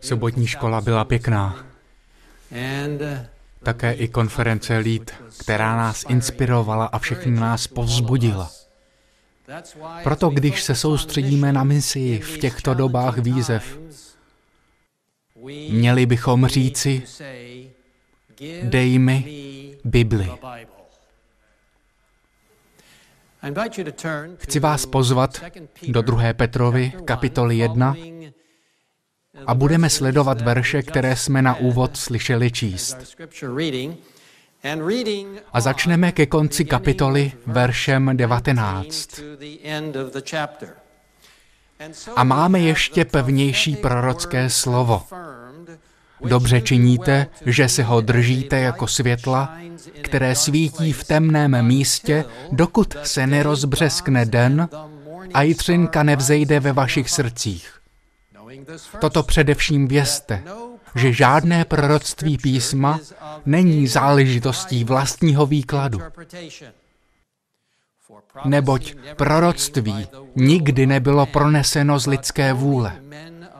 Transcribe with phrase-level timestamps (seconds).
[0.00, 1.66] Sobotní škola byla pěkná.
[3.62, 8.50] Také i konference Lid, která nás inspirovala a všechny nás povzbudila.
[10.02, 13.78] Proto když se soustředíme na misi v těchto dobách výzev,
[15.70, 17.02] měli bychom říci,
[18.62, 19.24] dej mi
[19.84, 20.30] Bibli.
[24.38, 25.42] Chci vás pozvat
[25.88, 26.32] do 2.
[26.32, 27.96] Petrovy, kapitoly 1,
[29.46, 32.96] a budeme sledovat verše, které jsme na úvod slyšeli číst.
[35.52, 39.20] A začneme ke konci kapitoly veršem 19.
[42.16, 45.02] A máme ještě pevnější prorocké slovo.
[46.24, 49.58] Dobře činíte, že se ho držíte jako světla,
[50.02, 54.68] které svítí v temném místě, dokud se nerozbřeskne den
[55.34, 57.75] a jitřinka nevzejde ve vašich srdcích.
[59.00, 60.42] Toto především vězte,
[60.94, 63.00] že žádné proroctví písma
[63.46, 66.00] není záležitostí vlastního výkladu.
[68.44, 73.00] Neboť proroctví nikdy nebylo proneseno z lidské vůle,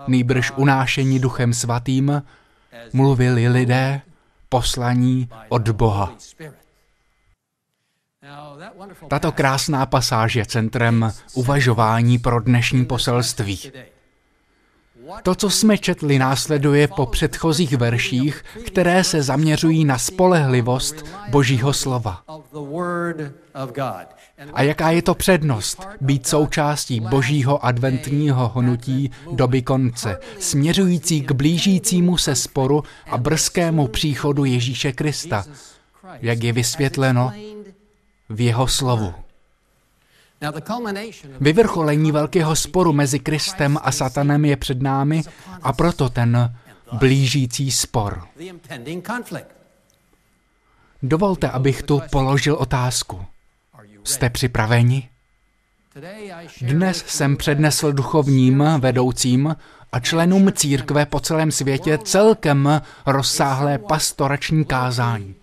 [0.08, 2.22] nýbrž unášení duchem svatým
[2.92, 4.00] mluvili lidé
[4.48, 6.14] poslaní od Boha.
[9.08, 13.72] Tato krásná pasáž je centrem uvažování pro dnešní poselství.
[15.22, 22.22] To, co jsme četli, následuje po předchozích verších, které se zaměřují na spolehlivost Božího slova.
[24.52, 32.16] A jaká je to přednost být součástí Božího adventního hnutí doby konce, směřující k blížícímu
[32.16, 35.44] se sporu a brzkému příchodu Ježíše Krista,
[36.20, 37.32] jak je vysvětleno
[38.28, 39.14] v jeho slovu.
[41.40, 45.22] Vyvrcholení velkého sporu mezi Kristem a Satanem je před námi
[45.62, 46.56] a proto ten
[46.92, 48.26] blížící spor.
[51.02, 53.24] Dovolte, abych tu položil otázku.
[54.04, 55.08] Jste připraveni?
[56.60, 59.56] Dnes jsem přednesl duchovním vedoucím
[59.92, 65.34] a členům církve po celém světě celkem rozsáhlé pastorační kázání.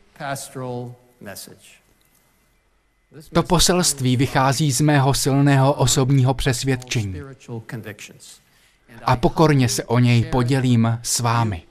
[3.33, 7.15] To poselství vychází z mého silného osobního přesvědčení.
[9.03, 11.63] A pokorně se o něj podělím s vámi.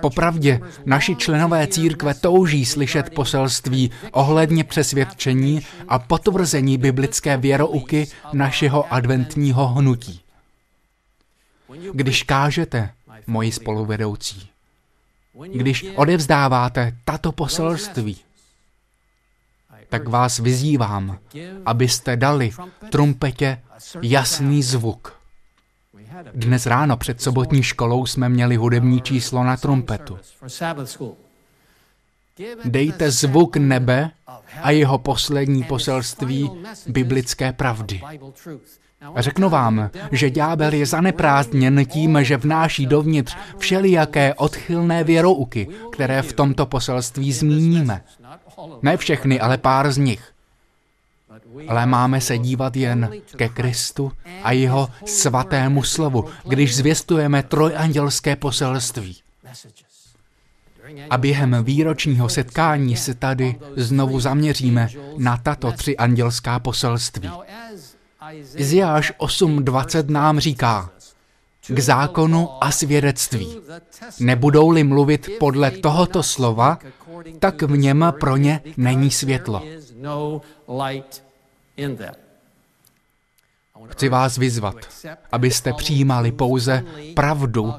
[0.00, 9.68] Popravdě, naši členové církve touží slyšet poselství ohledně přesvědčení a potvrzení biblické věrouky našeho adventního
[9.68, 10.20] hnutí.
[11.92, 12.90] Když kážete,
[13.26, 14.48] moji spoluvedoucí,
[15.54, 18.16] když odevzdáváte tato poselství,
[19.90, 21.18] tak vás vyzývám,
[21.66, 22.50] abyste dali
[22.90, 23.60] trumpetě
[24.02, 25.20] jasný zvuk.
[26.34, 30.18] Dnes ráno před sobotní školou jsme měli hudební číslo na trumpetu.
[32.64, 34.10] Dejte zvuk nebe
[34.62, 36.50] a jeho poslední poselství
[36.86, 38.00] biblické pravdy.
[39.16, 46.32] Řeknu vám, že ďábel je zaneprázdněn tím, že vnáší dovnitř všelijaké odchylné věrouky, které v
[46.32, 48.02] tomto poselství zmíníme.
[48.82, 50.32] Ne všechny, ale pár z nich.
[51.68, 54.12] Ale máme se dívat jen ke Kristu
[54.42, 59.16] a jeho svatému slovu, když zvěstujeme trojandělské poselství.
[61.10, 64.88] A během výročního setkání se tady znovu zaměříme
[65.18, 67.30] na tato tři andělská poselství.
[68.54, 70.90] Iziáš 8.20 nám říká,
[71.66, 73.60] k zákonu a svědectví.
[74.20, 76.78] Nebudou-li mluvit podle tohoto slova,
[77.38, 79.62] tak v něm pro ně není světlo.
[83.88, 84.76] Chci vás vyzvat,
[85.32, 86.84] abyste přijímali pouze
[87.14, 87.74] pravdu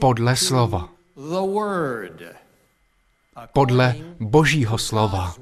[0.00, 0.88] podle slova.
[3.52, 5.34] Podle Božího slova.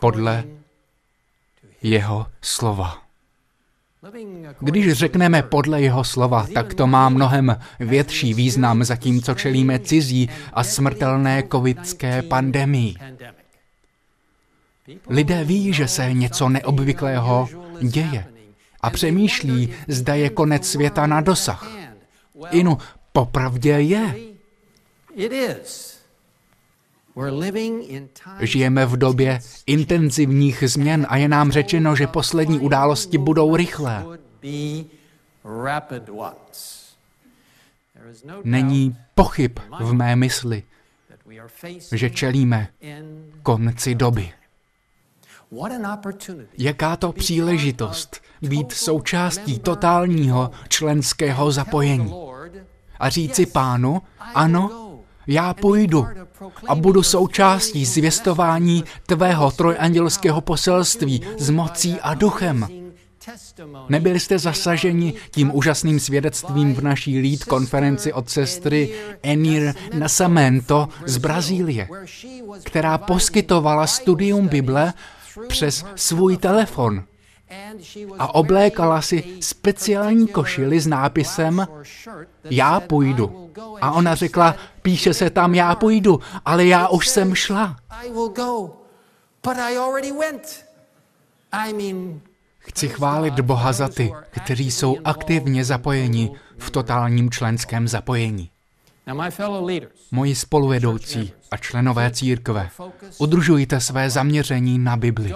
[0.00, 0.44] Podle
[1.82, 3.03] jeho slova.
[4.60, 10.64] Když řekneme podle jeho slova, tak to má mnohem větší význam, zatímco čelíme cizí a
[10.64, 12.94] smrtelné covidské pandemii.
[15.08, 17.48] Lidé ví, že se něco neobvyklého
[17.80, 18.26] děje
[18.80, 21.68] a přemýšlí, zda je konec světa na dosah.
[22.50, 22.78] Inu,
[23.12, 24.14] popravdě je.
[28.40, 34.04] Žijeme v době intenzivních změn a je nám řečeno, že poslední události budou rychlé.
[38.44, 40.62] Není pochyb v mé mysli,
[41.92, 42.68] že čelíme
[43.42, 44.32] konci doby.
[46.58, 52.14] Jaká to příležitost být součástí totálního členského zapojení
[53.00, 54.02] a říci pánu,
[54.34, 54.83] ano,
[55.26, 56.06] já půjdu
[56.68, 62.68] a budu součástí zvěstování tvého trojandělského poselství s mocí a duchem.
[63.88, 68.90] Nebyli jste zasaženi tím úžasným svědectvím v naší lead konferenci od sestry
[69.22, 71.88] Enir Nasamento z Brazílie,
[72.64, 74.92] která poskytovala studium Bible
[75.48, 77.04] přes svůj telefon
[78.18, 81.66] a oblékala si speciální košili s nápisem
[82.50, 83.50] Já půjdu.
[83.80, 87.76] A ona řekla, píše se tam Já půjdu, ale já už jsem šla.
[92.58, 98.50] Chci chválit Boha za ty, kteří jsou aktivně zapojeni v totálním členském zapojení.
[100.10, 102.70] Moji spoluvedoucí a členové církve,
[103.18, 105.34] udržujte své zaměření na Bibli.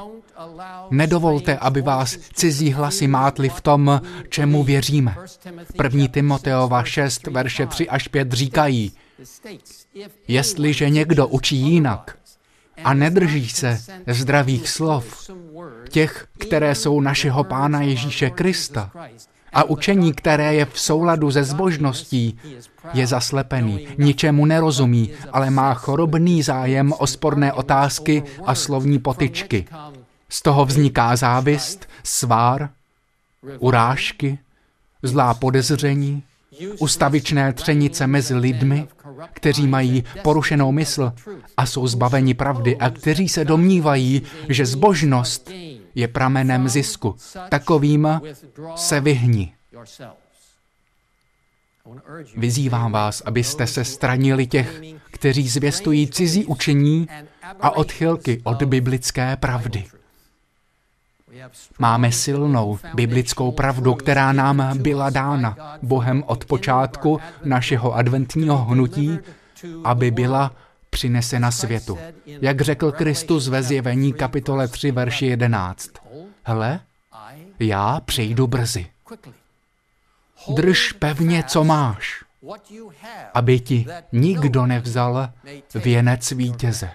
[0.90, 5.16] Nedovolte, aby vás cizí hlasy mátly v tom, čemu věříme.
[5.82, 6.06] 1.
[6.08, 8.92] Timoteova 6, verše 3 až 5 říkají,
[10.28, 12.18] jestliže někdo učí jinak
[12.84, 15.30] a nedrží se zdravých slov,
[15.88, 18.90] těch, které jsou našeho Pána Ježíše Krista,
[19.52, 22.38] a učení, které je v souladu se zbožností,
[22.92, 29.66] je zaslepený, ničemu nerozumí, ale má chorobný zájem o sporné otázky a slovní potyčky.
[30.28, 32.70] Z toho vzniká závist, svár,
[33.58, 34.38] urážky,
[35.02, 36.22] zlá podezření,
[36.78, 38.88] ustavičné třenice mezi lidmi,
[39.32, 41.12] kteří mají porušenou mysl
[41.56, 45.50] a jsou zbaveni pravdy a kteří se domnívají, že zbožnost
[45.94, 47.16] je pramenem zisku.
[47.48, 48.20] Takovým
[48.76, 49.52] se vyhni.
[52.36, 54.80] Vyzývám vás, abyste se stranili těch,
[55.10, 57.08] kteří zvěstují cizí učení
[57.60, 59.84] a odchylky od biblické pravdy.
[61.78, 69.18] Máme silnou biblickou pravdu, která nám byla dána Bohem od počátku našeho adventního hnutí,
[69.84, 70.52] aby byla
[70.90, 71.98] přinesena světu.
[72.26, 75.90] Jak řekl Kristus ve zjevení kapitole 3, verši 11.
[76.42, 76.80] Hle,
[77.58, 78.86] já přijdu brzy.
[80.54, 82.24] Drž pevně, co máš,
[83.34, 85.30] aby ti nikdo nevzal
[85.74, 86.90] věnec vítěze.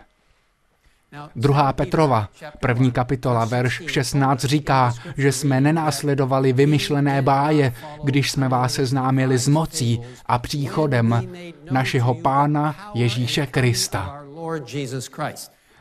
[1.36, 2.30] Druhá Petrova,
[2.60, 7.74] první kapitola, verš 16 říká, že jsme nenásledovali vymyšlené báje,
[8.04, 11.28] když jsme vás seznámili s mocí a příchodem
[11.72, 14.24] našeho Pána Ježíše Krista.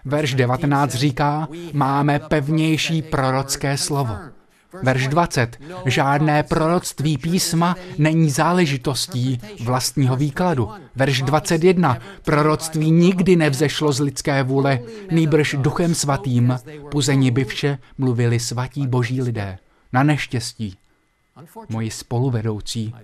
[0.05, 4.17] Verš 19 říká, máme pevnější prorocké slovo.
[4.83, 5.61] Verš 20.
[5.87, 10.71] Žádné proroctví písma není záležitostí vlastního výkladu.
[10.97, 11.99] Verš 21.
[12.25, 14.81] Proroctví nikdy nevzešlo z lidské vůle,
[15.11, 16.59] nýbrž duchem svatým,
[16.91, 19.59] puzeni by vše mluvili svatí boží lidé.
[19.93, 20.77] Na neštěstí.
[21.69, 22.95] Moji spoluvedoucí.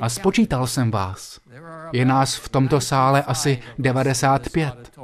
[0.00, 1.40] A spočítal jsem vás.
[1.92, 4.98] Je nás v tomto sále asi 95.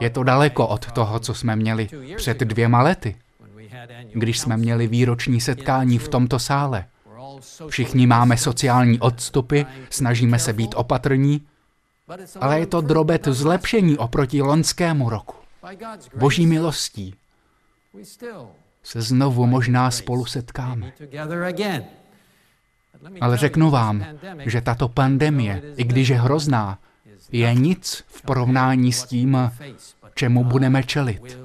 [0.00, 3.16] Je to daleko od toho, co jsme měli před dvěma lety,
[4.12, 6.84] když jsme měli výroční setkání v tomto sále.
[7.68, 11.46] Všichni máme sociální odstupy, snažíme se být opatrní,
[12.40, 15.34] ale je to drobet zlepšení oproti loňskému roku.
[16.16, 17.14] Boží milostí
[18.82, 20.92] se znovu možná spolu setkáme.
[23.20, 24.04] Ale řeknu vám,
[24.38, 26.78] že tato pandemie, i když je hrozná,
[27.32, 29.52] je nic v porovnání s tím,
[30.14, 31.38] čemu budeme čelit.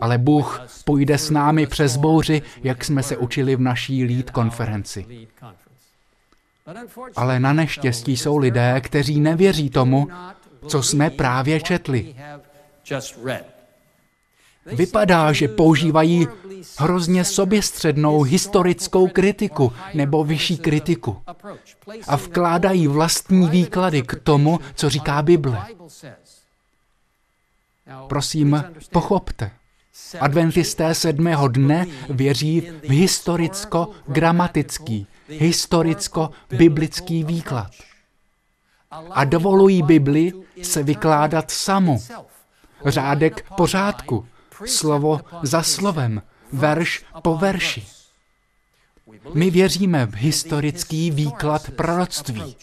[0.00, 5.28] Ale Bůh půjde s námi přes bouři, jak jsme se učili v naší lead konferenci.
[7.16, 10.08] Ale na neštěstí jsou lidé, kteří nevěří tomu,
[10.66, 12.14] co jsme právě četli.
[14.66, 16.28] Vypadá, že používají
[16.78, 21.22] hrozně soběstřednou historickou kritiku nebo vyšší kritiku
[22.08, 25.66] a vkládají vlastní výklady k tomu, co říká Bible.
[28.08, 29.50] Prosím, pochopte.
[30.20, 37.70] Adventisté sedmého dne věří v historicko-gramatický, historicko-biblický výklad.
[39.10, 42.02] A dovolují Bibli se vykládat samu.
[42.86, 44.26] Řádek pořádku,
[44.66, 47.86] slovo za slovem, verš po verši.
[49.34, 52.56] My věříme v historický výklad proroctví.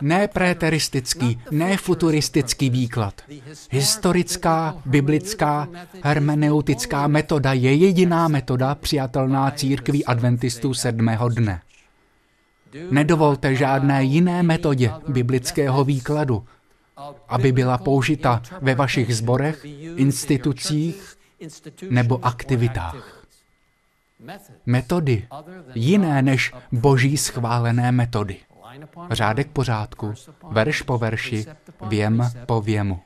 [0.00, 3.22] Ne préteristický, ne futuristický výklad.
[3.70, 5.68] Historická, biblická,
[6.02, 11.60] hermeneutická metoda je jediná metoda přijatelná církví adventistů sedmého dne.
[12.90, 16.44] Nedovolte žádné jiné metodě biblického výkladu,
[17.28, 19.64] aby byla použita ve vašich zborech,
[19.96, 21.16] institucích
[21.90, 23.26] nebo aktivitách.
[24.66, 25.28] Metody
[25.74, 28.36] jiné než boží schválené metody.
[29.10, 30.14] Řádek pořádku,
[30.50, 31.46] verš po verši,
[31.88, 33.00] věm po věmu.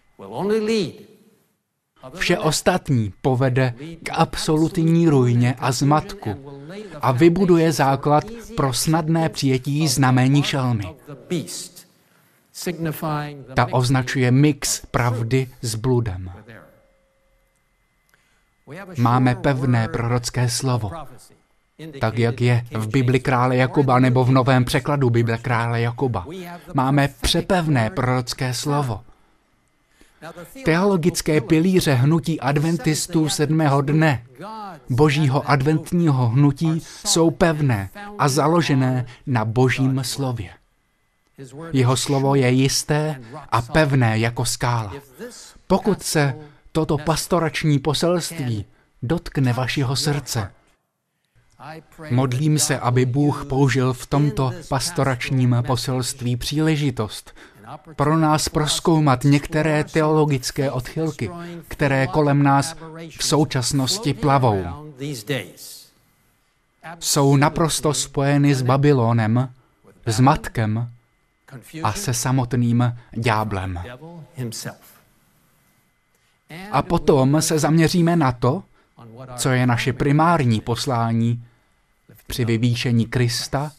[2.14, 6.34] Vše ostatní povede k absolutní ruině a zmatku
[7.00, 8.24] a vybuduje základ
[8.56, 10.84] pro snadné přijetí znamení šelmy.
[13.54, 16.32] Ta označuje mix pravdy s bludem.
[18.98, 20.90] Máme pevné prorocké slovo,
[22.00, 26.26] tak jak je v Bibli krále Jakuba nebo v novém překladu Bible krále Jakuba.
[26.74, 29.00] Máme přepevné prorocké slovo.
[30.64, 34.24] Teologické pilíře hnutí adventistů sedmého dne,
[34.90, 40.50] božího adventního hnutí, jsou pevné a založené na božím slově.
[41.72, 44.92] Jeho slovo je jisté a pevné jako skála.
[45.66, 46.34] Pokud se
[46.72, 48.64] toto pastorační poselství
[49.02, 50.50] dotkne vašeho srdce,
[52.10, 57.34] Modlím se, aby Bůh použil v tomto pastoračním poselství příležitost
[57.96, 61.30] pro nás proskoumat některé teologické odchylky,
[61.68, 62.76] které kolem nás
[63.18, 64.64] v současnosti plavou.
[66.98, 69.48] Jsou naprosto spojeny s Babylonem,
[70.06, 70.90] s matkem
[71.82, 73.82] a se samotným ďáblem.
[76.72, 78.62] A potom se zaměříme na to,
[79.36, 81.44] co je naše primární poslání
[82.26, 83.72] při vyvýšení Krista,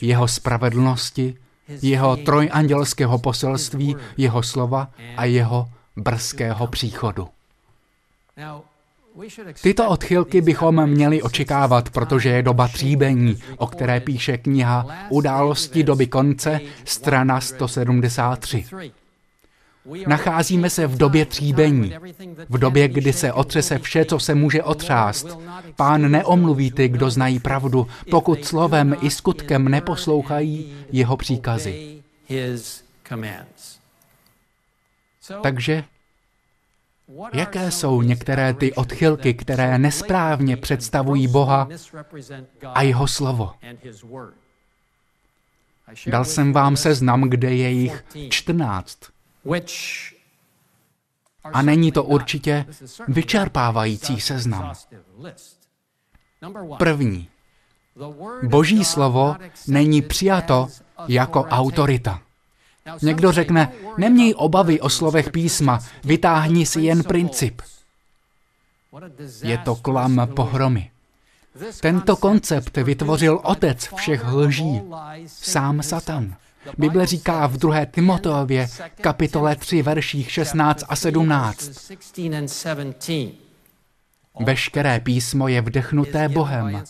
[0.00, 1.36] jeho spravedlnosti,
[1.82, 7.28] jeho trojandělského poselství, jeho slova a jeho brzkého příchodu.
[9.62, 16.06] Tyto odchylky bychom měli očekávat, protože je doba tříbení, o které píše kniha Události doby
[16.06, 18.64] konce, strana 173.
[20.06, 21.94] Nacházíme se v době tříbení,
[22.48, 25.38] v době, kdy se otřese vše, co se může otřást.
[25.76, 32.02] Pán neomluví ty, kdo znají pravdu, pokud slovem i skutkem neposlouchají jeho příkazy.
[35.42, 35.84] Takže
[37.32, 41.68] Jaké jsou některé ty odchylky, které nesprávně představují Boha
[42.74, 43.52] a jeho slovo?
[46.06, 48.98] Dal jsem vám seznam, kde je jich 14.
[51.52, 52.66] A není to určitě
[53.08, 54.72] vyčerpávající seznam.
[56.78, 57.28] První.
[58.42, 59.36] Boží slovo
[59.68, 60.68] není přijato
[61.08, 62.22] jako autorita.
[63.02, 67.62] Někdo řekne, neměj obavy o slovech písma, vytáhni si jen princip.
[69.42, 70.90] Je to klam pohromy.
[71.80, 74.82] Tento koncept vytvořil otec všech lží,
[75.26, 76.34] sám Satan.
[76.78, 77.84] Bible říká v 2.
[77.84, 78.68] Timoteově,
[79.00, 81.70] kapitole 3, verších 16 a 17.
[84.40, 86.82] Veškeré písmo je vdechnuté Bohem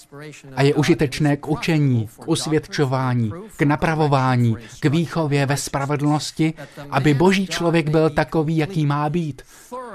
[0.57, 6.55] a je užitečné k učení, k usvědčování, k napravování, k výchově ve spravedlnosti,
[6.91, 9.43] aby boží člověk byl takový, jaký má být,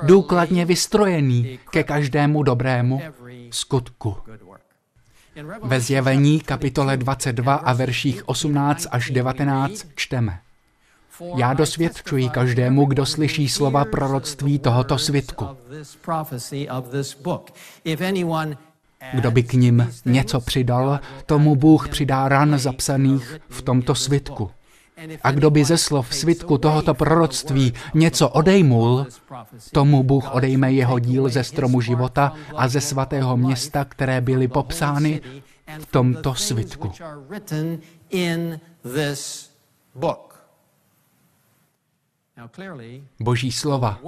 [0.03, 3.01] důkladně vystrojený ke každému dobrému
[3.51, 4.15] skutku.
[5.63, 10.39] Ve zjevení kapitole 22 a verších 18 až 19 čteme.
[11.35, 15.47] Já dosvědčuji každému, kdo slyší slova proroctví tohoto svitku.
[19.13, 24.51] Kdo by k ním něco přidal, tomu Bůh přidá ran zapsaných v tomto svitku.
[25.23, 29.05] A kdo by ze slov svitku tohoto proroctví něco odejmul,
[29.71, 35.21] tomu Bůh odejme jeho díl ze stromu života a ze svatého města, které byly popsány
[35.79, 36.91] v tomto svitku.
[43.19, 43.99] Boží slova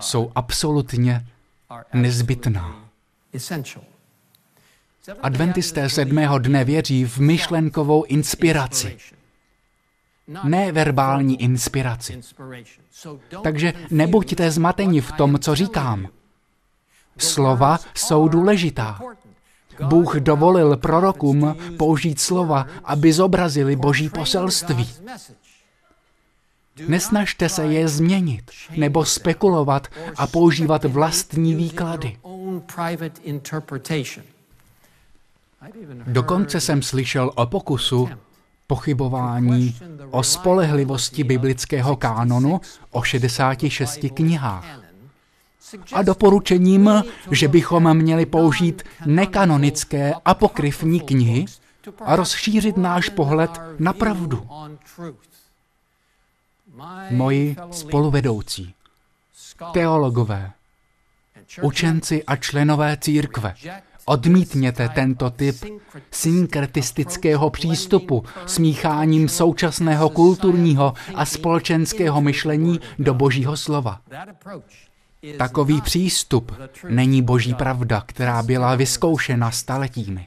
[0.00, 1.26] jsou absolutně
[1.92, 2.88] nezbytná.
[5.22, 8.98] Adventisté sedmého dne věří v myšlenkovou inspiraci,
[10.44, 12.20] ne verbální inspiraci.
[13.42, 16.08] Takže nebuďte zmateni v tom, co říkám.
[17.18, 19.00] Slova jsou důležitá.
[19.88, 24.88] Bůh dovolil prorokům použít slova, aby zobrazili boží poselství.
[26.88, 32.16] Nesnažte se je změnit nebo spekulovat a používat vlastní výklady.
[36.06, 38.08] Dokonce jsem slyšel o pokusu
[38.66, 39.76] pochybování
[40.10, 42.60] o spolehlivosti biblického kánonu
[42.90, 44.82] o 66 knihách
[45.92, 46.90] a doporučením,
[47.30, 51.44] že bychom měli použít nekanonické apokryfní knihy
[52.00, 54.48] a rozšířit náš pohled na pravdu.
[57.10, 58.74] Moji spoluvedoucí,
[59.72, 60.50] teologové,
[61.62, 63.54] učenci a členové církve,
[64.04, 65.64] Odmítněte tento typ
[66.10, 74.00] synkretistického přístupu smícháním současného kulturního a společenského myšlení do božího slova.
[75.38, 76.52] Takový přístup
[76.88, 80.26] není boží pravda, která byla vyzkoušena staletími.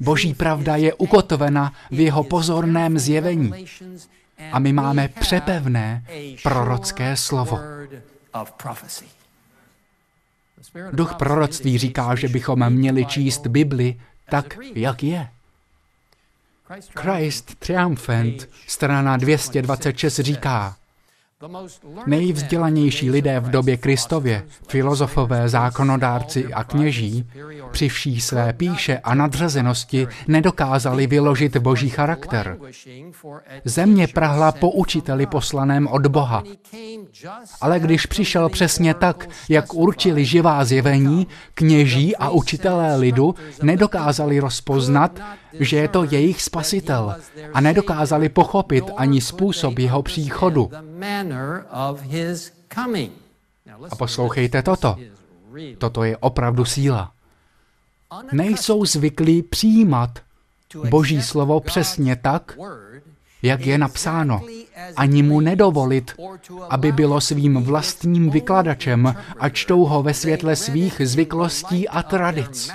[0.00, 3.52] Boží pravda je ukotvena v jeho pozorném zjevení
[4.52, 6.04] a my máme přepevné
[6.42, 7.60] prorocké slovo.
[10.92, 14.00] Duch proroctví říká, že bychom měli číst Bibli
[14.30, 15.28] tak, jak je.
[16.96, 20.76] Christ Triumphant, strana 226 říká,
[22.06, 27.26] Nejvzdělanější lidé v době Kristově, filozofové, zákonodárci a kněží,
[27.70, 32.58] při vší své píše a nadřazenosti nedokázali vyložit boží charakter.
[33.64, 36.42] Země prahla po učiteli poslaném od Boha.
[37.60, 45.20] Ale když přišel přesně tak, jak určili živá zjevení, kněží a učitelé lidu nedokázali rozpoznat,
[45.60, 47.14] že je to jejich spasitel
[47.52, 50.70] a nedokázali pochopit ani způsob jeho příchodu.
[53.90, 54.96] A poslouchejte toto.
[55.78, 57.12] Toto je opravdu síla.
[58.32, 60.18] Nejsou zvyklí přijímat
[60.88, 62.58] Boží slovo přesně tak,
[63.42, 64.42] jak je napsáno,
[64.96, 66.14] ani mu nedovolit,
[66.70, 72.70] aby bylo svým vlastním vykladačem a čtou ho ve světle svých zvyklostí a tradic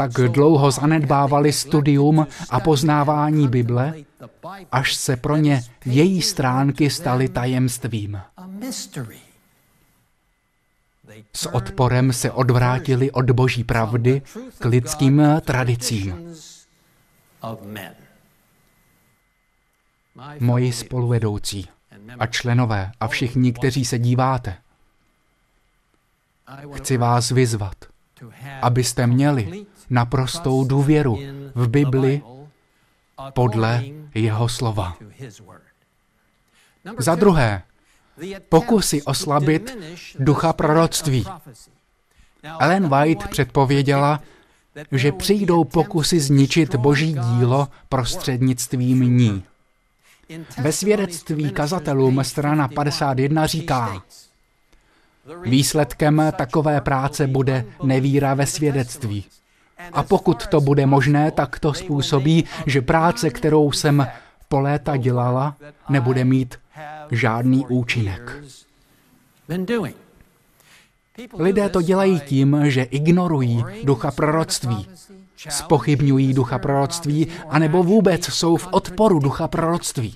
[0.00, 3.94] tak dlouho zanedbávali studium a poznávání Bible,
[4.72, 8.20] až se pro ně její stránky staly tajemstvím.
[11.32, 14.22] S odporem se odvrátili od boží pravdy
[14.58, 16.34] k lidským tradicím.
[20.40, 21.68] Moji spoluvedoucí
[22.18, 24.56] a členové a všichni, kteří se díváte,
[26.74, 27.74] chci vás vyzvat,
[28.62, 31.18] abyste měli naprostou důvěru
[31.54, 32.22] v Bibli
[33.32, 34.96] podle jeho slova.
[36.98, 37.62] Za druhé,
[38.48, 39.78] pokusy oslabit
[40.18, 41.24] ducha proroctví.
[42.60, 44.20] Ellen White předpověděla,
[44.92, 49.44] že přijdou pokusy zničit boží dílo prostřednictvím ní.
[50.58, 54.02] Ve svědectví kazatelům strana 51 říká,
[55.42, 59.24] výsledkem takové práce bude nevíra ve svědectví.
[59.92, 64.06] A pokud to bude možné, tak to způsobí, že práce, kterou jsem
[64.48, 65.56] po léta dělala,
[65.88, 66.58] nebude mít
[67.10, 68.42] žádný účinek.
[71.38, 74.86] Lidé to dělají tím, že ignorují ducha proroctví,
[75.48, 80.14] spochybňují ducha proroctví, anebo vůbec jsou v odporu ducha proroctví.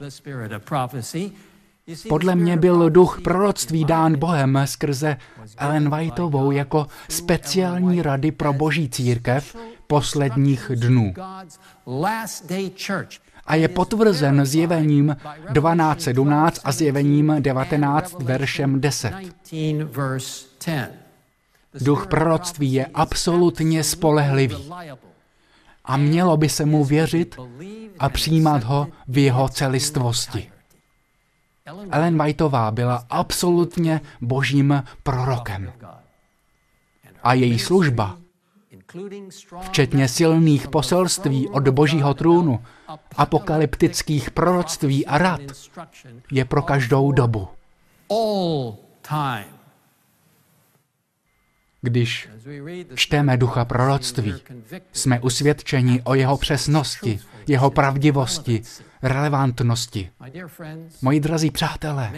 [2.09, 5.17] Podle mě byl duch proroctví dán Bohem skrze
[5.57, 11.15] Ellen Whiteovou jako speciální rady pro boží církev posledních dnů.
[13.47, 15.17] A je potvrzen zjevením
[15.53, 19.13] 12.17 a zjevením 19 veršem 10.
[21.81, 24.71] Duch proroctví je absolutně spolehlivý
[25.85, 27.37] a mělo by se mu věřit
[27.99, 30.54] a přijímat ho v jeho celistvosti.
[31.91, 35.73] Ellen Whiteová byla absolutně božím prorokem.
[37.23, 38.19] A její služba,
[39.61, 42.65] včetně silných poselství od božího trůnu,
[43.17, 45.41] apokalyptických proroctví a rad,
[46.33, 47.49] je pro každou dobu.
[51.83, 52.29] Když
[52.95, 54.35] čteme ducha proroctví,
[54.93, 58.63] jsme usvědčeni o jeho přesnosti, jeho pravdivosti,
[59.03, 60.11] relevantnosti.
[61.03, 62.13] Moji drazí přátelé,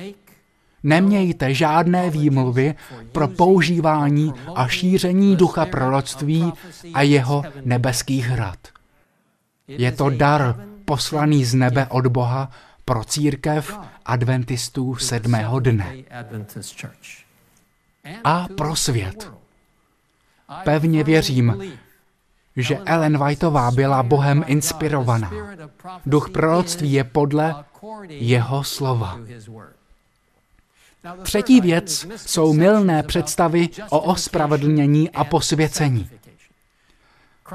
[0.82, 2.74] nemějte žádné výmluvy
[3.12, 6.52] pro používání a šíření ducha proroctví
[6.94, 8.58] a jeho nebeských hrad.
[9.68, 12.50] Je to dar poslaný z nebe od Boha
[12.84, 15.96] pro církev adventistů sedmého dne
[18.24, 19.32] a pro svět.
[20.64, 21.72] Pevně věřím,
[22.56, 25.32] že Ellen Whiteová byla Bohem inspirovaná.
[26.06, 27.54] Duch proroctví je podle
[28.08, 29.18] jeho slova.
[31.22, 36.08] Třetí věc jsou milné představy o ospravedlnění a posvěcení.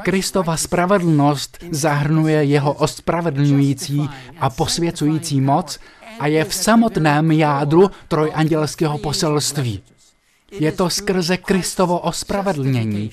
[0.01, 4.09] Kristova spravedlnost zahrnuje jeho ospravedlňující
[4.39, 5.79] a posvěcující moc
[6.19, 9.83] a je v samotném jádru trojandělského poselství.
[10.51, 13.11] Je to skrze Kristovo ospravedlnění,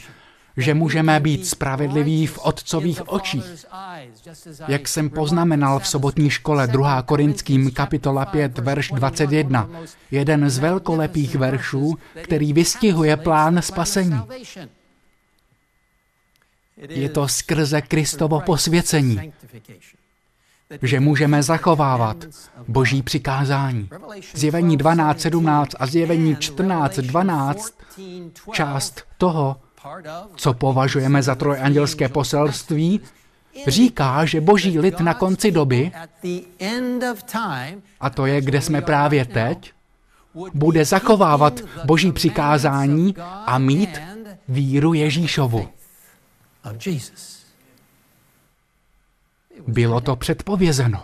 [0.58, 3.66] že můžeme být spravedliví v otcových očích.
[4.68, 7.02] Jak jsem poznamenal v sobotní škole 2.
[7.02, 9.70] Korinským kapitola 5, verš 21,
[10.10, 14.20] jeden z velkolepých veršů, který vystihuje plán spasení.
[16.88, 19.32] Je to skrze Kristovo posvěcení,
[20.82, 22.16] že můžeme zachovávat
[22.68, 23.88] boží přikázání.
[24.34, 27.72] Zjevení 12.17 a zjevení 14.12,
[28.52, 29.56] část toho,
[30.36, 33.00] co považujeme za trojandělské poselství,
[33.66, 35.92] říká, že boží lid na konci doby,
[38.00, 39.72] a to je, kde jsme právě teď,
[40.54, 43.14] bude zachovávat boží přikázání
[43.46, 44.00] a mít
[44.48, 45.68] víru Ježíšovu.
[49.66, 51.02] Bylo to předpovězeno.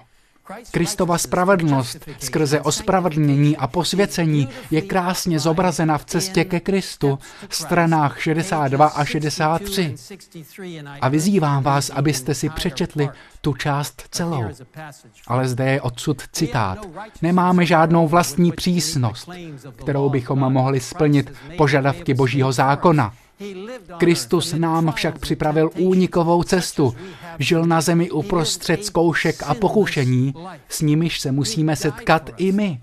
[0.70, 8.86] Kristova spravedlnost skrze ospravedlnění a posvěcení je krásně zobrazena v cestě ke Kristu, stranách 62
[8.86, 9.94] a 63.
[11.00, 13.08] A vyzývám vás, abyste si přečetli
[13.40, 14.44] tu část celou.
[15.26, 16.78] Ale zde je odsud citát.
[17.22, 19.28] Nemáme žádnou vlastní přísnost,
[19.76, 23.14] kterou bychom mohli splnit požadavky Božího zákona.
[23.98, 26.94] Kristus nám však připravil únikovou cestu.
[27.38, 30.34] Žil na zemi uprostřed zkoušek a pokušení,
[30.68, 32.78] s nimiž se musíme setkat i my.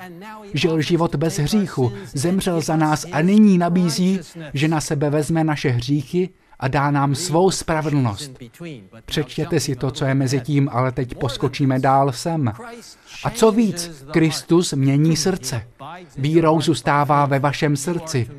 [0.54, 4.20] Žil život bez hříchu, zemřel za nás a nyní nabízí,
[4.54, 6.30] že na sebe vezme naše hříchy
[6.62, 8.32] a dá nám svou spravedlnost.
[9.06, 12.54] Přečtěte si to, co je mezi tím, ale teď poskočíme dál sem.
[13.24, 15.68] A co víc, Kristus mění srdce.
[16.18, 18.30] Vírou zůstává ve vašem srdci.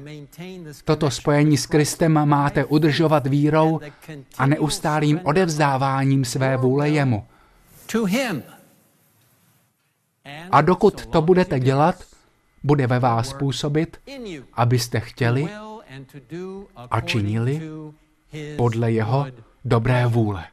[0.85, 3.81] Toto spojení s Kristem máte udržovat vírou
[4.39, 7.25] a neustálým odevzdáváním své vůle jemu.
[10.51, 12.05] A dokud to budete dělat,
[12.63, 13.97] bude ve vás působit,
[14.55, 15.49] abyste chtěli
[16.91, 17.61] a činili
[18.57, 19.27] podle jeho
[19.65, 20.45] dobré vůle.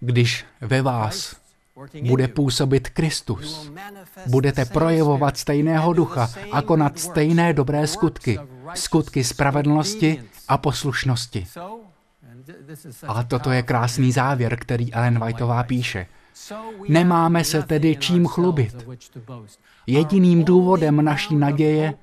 [0.00, 1.36] Když ve vás
[2.02, 3.70] bude působit Kristus,
[4.26, 8.38] budete projevovat stejného ducha a konat stejné dobré skutky,
[8.74, 11.46] skutky spravedlnosti a poslušnosti.
[13.06, 16.06] A toto je krásný závěr, který Ellen Whiteová píše.
[16.88, 18.88] Nemáme se tedy čím chlubit.
[19.86, 21.94] Jediným důvodem naší naděje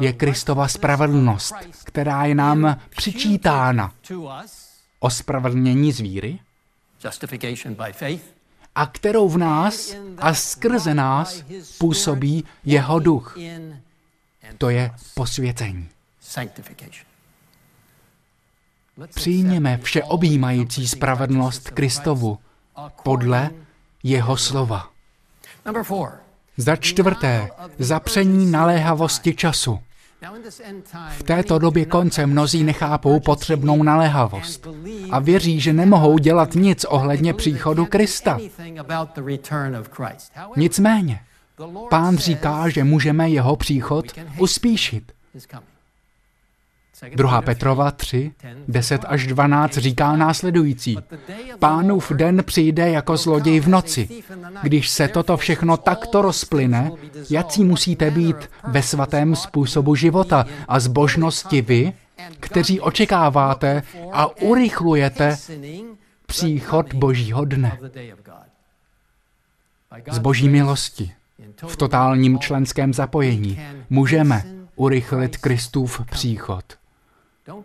[0.00, 3.92] je Kristova spravedlnost, která je nám přičítána.
[5.00, 6.38] Ospravedlnění z víry
[8.74, 11.44] a kterou v nás a skrze nás
[11.78, 13.38] působí jeho duch.
[14.58, 15.88] To je posvěcení.
[19.14, 22.38] Přijměme všeobjímající spravedlnost Kristovu
[23.02, 23.50] podle
[24.02, 24.90] jeho slova.
[26.56, 29.78] Za čtvrté, zapření naléhavosti času.
[31.10, 34.66] V této době konce mnozí nechápou potřebnou naléhavost
[35.10, 38.38] a věří, že nemohou dělat nic ohledně příchodu Krista.
[40.56, 41.20] Nicméně,
[41.90, 44.06] pán říká, že můžeme jeho příchod
[44.38, 45.12] uspíšit.
[47.14, 47.42] 2.
[47.42, 48.32] Petrova 3,
[48.68, 50.98] 10 až 12 říká následující.
[51.58, 54.08] Pánův den přijde jako zloděj v noci.
[54.62, 56.90] Když se toto všechno takto rozplyne,
[57.30, 58.36] jací musíte být
[58.68, 61.92] ve svatém způsobu života a zbožnosti vy,
[62.40, 65.36] kteří očekáváte a urychlujete
[66.26, 67.78] příchod Božího dne.
[70.10, 71.12] Z Boží milosti,
[71.66, 74.44] v totálním členském zapojení, můžeme
[74.76, 76.64] urychlit Kristův příchod.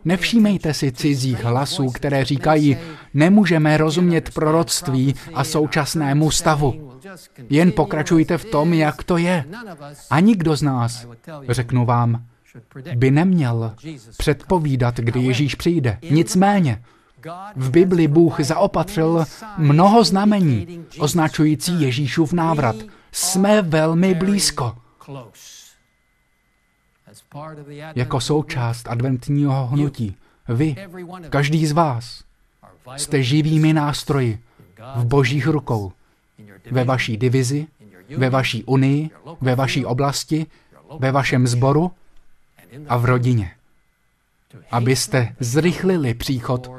[0.05, 2.77] Nevšímejte si cizích hlasů, které říkají,
[3.13, 6.93] nemůžeme rozumět proroctví a současnému stavu.
[7.49, 9.45] Jen pokračujte v tom, jak to je.
[10.09, 11.07] A nikdo z nás,
[11.49, 12.25] řeknu vám,
[12.95, 13.75] by neměl
[14.17, 15.97] předpovídat, kdy Ježíš přijde.
[16.09, 16.83] Nicméně,
[17.55, 19.25] v Bibli Bůh zaopatřil
[19.57, 22.75] mnoho znamení, označující Ježíšův návrat.
[23.11, 24.75] Jsme velmi blízko.
[27.95, 30.15] Jako součást adventního hnutí.
[30.47, 30.75] Vy,
[31.29, 32.23] každý z vás,
[32.97, 34.39] jste živými nástroji
[34.95, 35.91] v božích rukou.
[36.71, 37.67] Ve vaší divizi,
[38.17, 39.09] ve vaší unii,
[39.41, 40.45] ve vaší oblasti,
[40.99, 41.91] ve vašem sboru
[42.87, 43.51] a v rodině.
[44.71, 46.71] Abyste zrychlili příchod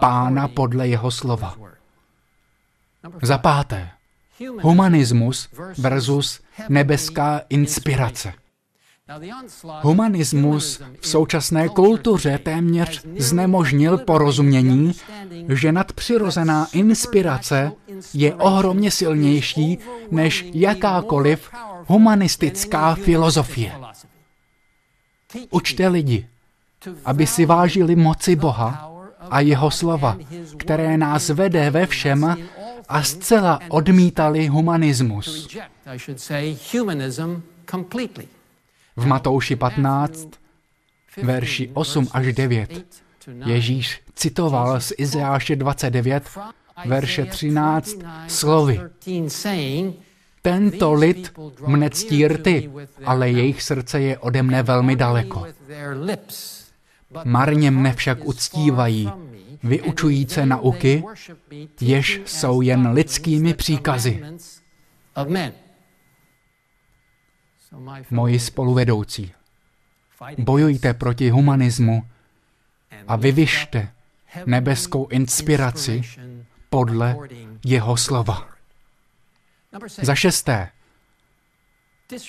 [0.00, 1.56] pána podle jeho slova.
[3.22, 3.90] Za páté,
[4.60, 8.32] humanismus versus nebeská inspirace.
[9.82, 14.92] Humanismus v současné kultuře téměř znemožnil porozumění,
[15.48, 17.72] že nadpřirozená inspirace
[18.14, 19.78] je ohromně silnější
[20.10, 21.50] než jakákoliv
[21.86, 23.72] humanistická filozofie.
[25.50, 26.26] Učte lidi,
[27.04, 28.92] aby si vážili moci Boha
[29.30, 30.16] a jeho slova,
[30.56, 32.36] které nás vede ve všem
[32.88, 35.48] a zcela odmítali humanismus.
[38.98, 40.28] V Matouši 15,
[41.22, 42.84] verši 8 až 9,
[43.46, 46.24] Ježíš citoval z Izeáše 29,
[46.86, 48.80] verše 13, slovy.
[50.42, 51.34] Tento lid
[51.66, 52.70] mne ctí rty,
[53.04, 55.46] ale jejich srdce je ode mne velmi daleko.
[57.24, 59.10] Marně mne však uctívají,
[59.62, 61.04] vyučujíce nauky,
[61.80, 64.22] jež jsou jen lidskými příkazy.
[68.10, 69.32] Moji spoluvedoucí,
[70.38, 72.02] bojujte proti humanismu
[73.08, 73.88] a vyvyšte
[74.46, 76.02] nebeskou inspiraci
[76.70, 77.16] podle
[77.64, 78.48] jeho slova.
[80.02, 80.68] Za šesté,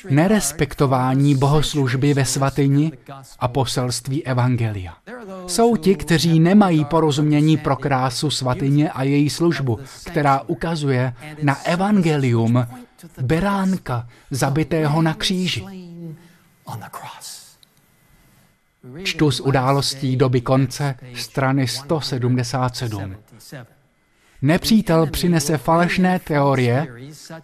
[0.09, 2.91] nerespektování bohoslužby ve svatyni
[3.39, 4.97] a poselství Evangelia.
[5.47, 12.67] Jsou ti, kteří nemají porozumění pro krásu svatyně a její službu, která ukazuje na Evangelium
[13.21, 15.65] beránka zabitého na kříži.
[19.03, 23.15] Čtu z událostí doby konce strany 177.
[24.41, 26.87] Nepřítel přinese falešné teorie,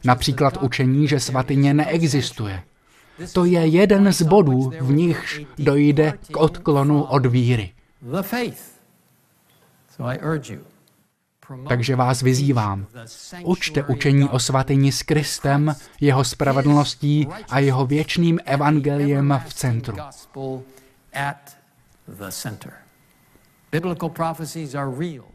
[0.04, 2.64] například učení, že svatyně neexistuje.
[3.34, 7.72] To je jeden z bodů, v nichž dojde k odklonu od víry.
[11.68, 12.86] Takže vás vyzývám,
[13.44, 19.98] učte učení o svatyni s Kristem, jeho spravedlností a jeho věčným evangeliem v centru.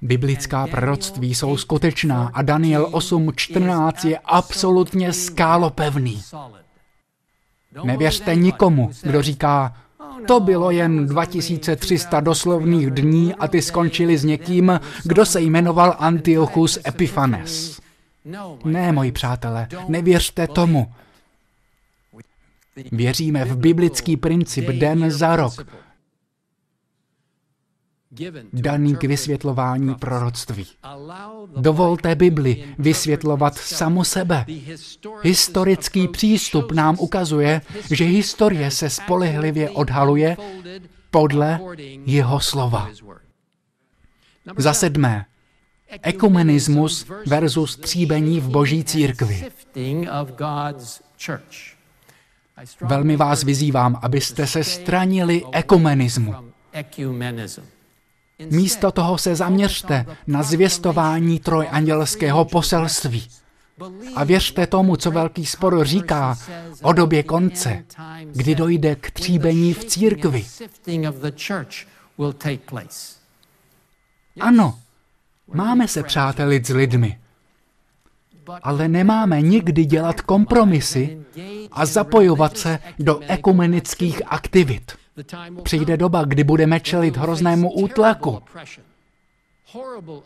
[0.02, 6.22] Biblická proroctví jsou skutečná a Daniel 8.14 je absolutně skálopevný.
[7.84, 9.76] Nevěřte nikomu, kdo říká,
[10.26, 16.78] to bylo jen 2300 doslovných dní a ty skončili s někým, kdo se jmenoval Antiochus
[16.86, 17.80] Epiphanes.
[18.64, 20.92] Ne, moji přátelé, nevěřte tomu.
[22.92, 25.66] Věříme v biblický princip den za rok,
[28.52, 30.66] daný k vysvětlování proroctví.
[31.56, 34.46] Dovolte Bibli vysvětlovat samu sebe.
[35.22, 40.36] Historický přístup nám ukazuje, že historie se spolehlivě odhaluje
[41.10, 41.60] podle
[42.06, 42.90] jeho slova.
[44.56, 45.24] Za sedmé,
[46.02, 49.50] ekumenismus versus tříbení v boží církvi.
[52.80, 56.34] Velmi vás vyzývám, abyste se stranili ekumenismu.
[58.50, 63.28] Místo toho se zaměřte na zvěstování trojandělského poselství.
[64.14, 66.38] A věřte tomu, co velký spor říká
[66.82, 67.84] o době konce,
[68.34, 70.46] kdy dojde k tříbení v církvi.
[74.40, 74.78] Ano,
[75.52, 77.18] máme se přátelit s lidmi,
[78.62, 81.20] ale nemáme nikdy dělat kompromisy
[81.72, 84.92] a zapojovat se do ekumenických aktivit.
[85.62, 88.42] Přijde doba, kdy budeme čelit hroznému útlaku.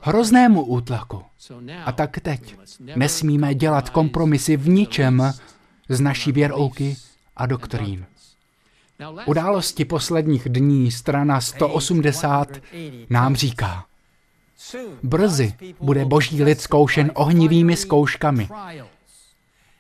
[0.00, 1.22] Hroznému útlaku.
[1.84, 2.56] A tak teď
[2.96, 5.32] nesmíme dělat kompromisy v ničem
[5.88, 6.96] z naší věrouky
[7.36, 8.06] a doktrín.
[9.26, 12.48] Události posledních dní, strana 180,
[13.10, 13.84] nám říká,
[15.02, 18.48] brzy bude boží lid zkoušen ohnivými zkouškami,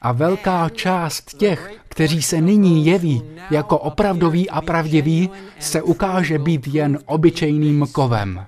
[0.04, 6.66] a velká část těch, kteří se nyní jeví jako opravdoví a pravdiví, se ukáže být
[6.66, 8.46] jen obyčejným kovem.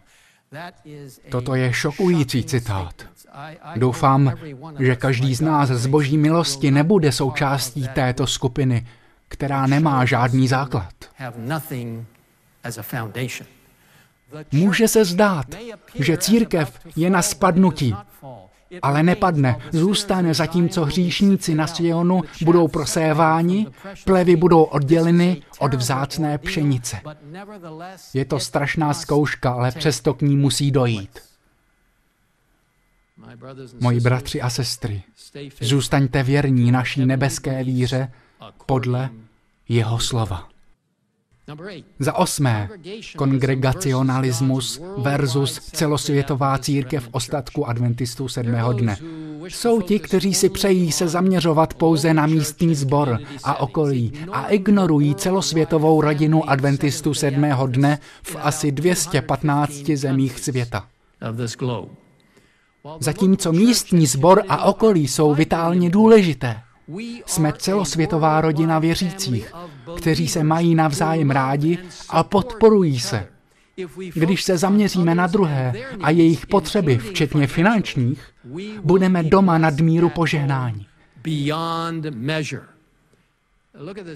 [1.31, 2.95] Toto je šokující citát.
[3.77, 4.33] Doufám,
[4.79, 8.87] že každý z nás z boží milosti nebude součástí této skupiny,
[9.29, 10.95] která nemá žádný základ.
[14.53, 15.47] Může se zdát,
[15.95, 17.95] že církev je na spadnutí,
[18.83, 23.67] ale nepadne, zůstane zatímco hříšníci na Sionu budou proséváni,
[24.05, 27.01] plevy budou odděleny od vzácné pšenice.
[28.15, 31.19] Je to strašná zkouška, ale přesto k ní musí dojít.
[33.81, 35.03] Moji bratři a sestry,
[35.61, 38.13] zůstaňte věrní naší nebeské víře
[38.67, 39.11] podle
[39.69, 40.49] jeho slova.
[41.99, 42.69] Za osmé,
[43.17, 48.97] kongregacionalismus versus celosvětová církev ostatku adventistů sedmého dne.
[49.49, 55.15] Jsou ti, kteří si přejí se zaměřovat pouze na místní sbor a okolí a ignorují
[55.15, 60.87] celosvětovou rodinu adventistů sedmého dne v asi 215 zemích světa.
[63.01, 66.61] Zatímco místní sbor a okolí jsou vitálně důležité,
[67.27, 69.53] jsme celosvětová rodina věřících
[69.97, 73.27] kteří se mají navzájem rádi a podporují se.
[74.15, 75.73] Když se zaměříme na druhé
[76.03, 78.23] a jejich potřeby, včetně finančních,
[78.83, 80.87] budeme doma nadmíru požehnání.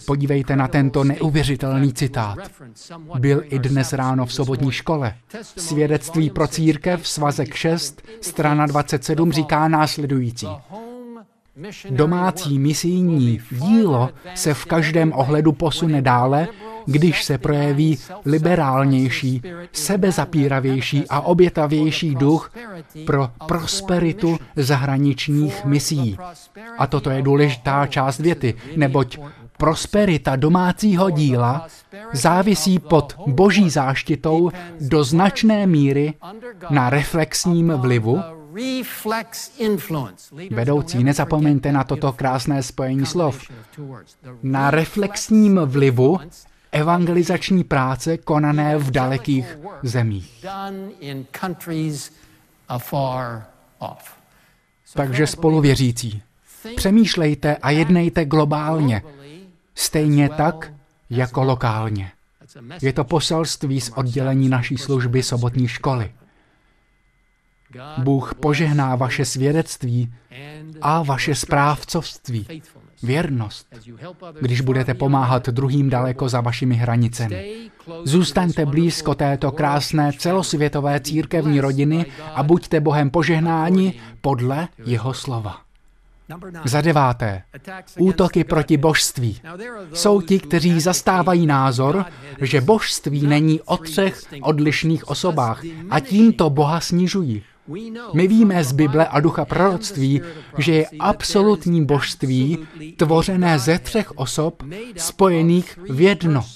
[0.06, 2.38] Podívejte na tento neuvěřitelný citát.
[3.18, 5.14] Byl i dnes ráno v sobotní škole.
[5.42, 10.46] Svědectví pro církev, svazek 6, strana 27 říká následující.
[11.90, 16.48] Domácí misijní dílo se v každém ohledu posune dále,
[16.86, 22.52] když se projeví liberálnější, sebezapíravější a obětavější duch
[23.06, 26.16] pro prosperitu zahraničních misí.
[26.78, 29.18] A toto je důležitá část věty, neboť
[29.56, 31.66] prosperita domácího díla
[32.12, 36.14] závisí pod boží záštitou do značné míry
[36.70, 38.20] na reflexním vlivu
[40.50, 43.40] Vedoucí, nezapomeňte na toto krásné spojení slov.
[44.42, 46.18] Na reflexním vlivu
[46.72, 50.46] evangelizační práce konané v dalekých zemích.
[54.94, 56.22] Takže spoluvěřící,
[56.76, 59.02] přemýšlejte a jednejte globálně,
[59.74, 60.72] stejně tak
[61.10, 62.12] jako lokálně.
[62.82, 66.12] Je to poselství z oddělení naší služby sobotní školy.
[67.98, 70.12] Bůh požehná vaše svědectví
[70.82, 72.46] a vaše správcovství,
[73.02, 73.66] věrnost,
[74.40, 77.70] když budete pomáhat druhým daleko za vašimi hranicemi.
[78.04, 85.60] Zůstaňte blízko této krásné celosvětové církevní rodiny a buďte Bohem požehnáni podle jeho slova.
[86.64, 87.42] Za deváté,
[87.98, 89.40] útoky proti božství.
[89.92, 92.04] Jsou ti, kteří zastávají názor,
[92.40, 97.42] že božství není o třech odlišných osobách a tímto Boha snižují.
[98.12, 100.20] My víme z Bible a ducha proroctví,
[100.58, 102.58] že je absolutní božství
[102.96, 104.62] tvořené ze třech osob
[104.96, 106.46] spojených v jedno.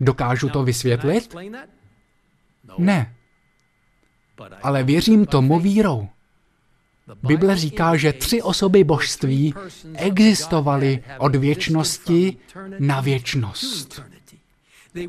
[0.00, 1.34] Dokážu to vysvětlit?
[2.78, 3.14] Ne.
[4.62, 6.08] Ale věřím tomu vírou.
[7.22, 9.54] Bible říká, že tři osoby božství
[9.94, 12.36] existovaly od věčnosti
[12.78, 14.02] na věčnost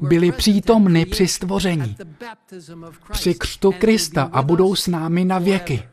[0.01, 1.95] byli přítomny při stvoření,
[3.11, 5.83] při křtu Krista a budou s námi na věky.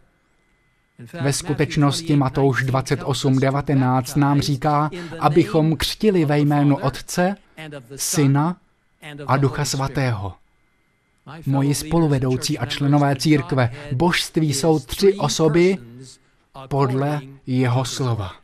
[1.23, 7.37] Ve skutečnosti Matouš 28.19 nám říká, abychom křtili ve jménu Otce,
[7.97, 8.57] Syna
[9.27, 10.35] a Ducha Svatého.
[11.47, 15.79] Moji spoluvedoucí a členové církve, božství jsou tři osoby
[16.69, 18.42] podle jeho slova.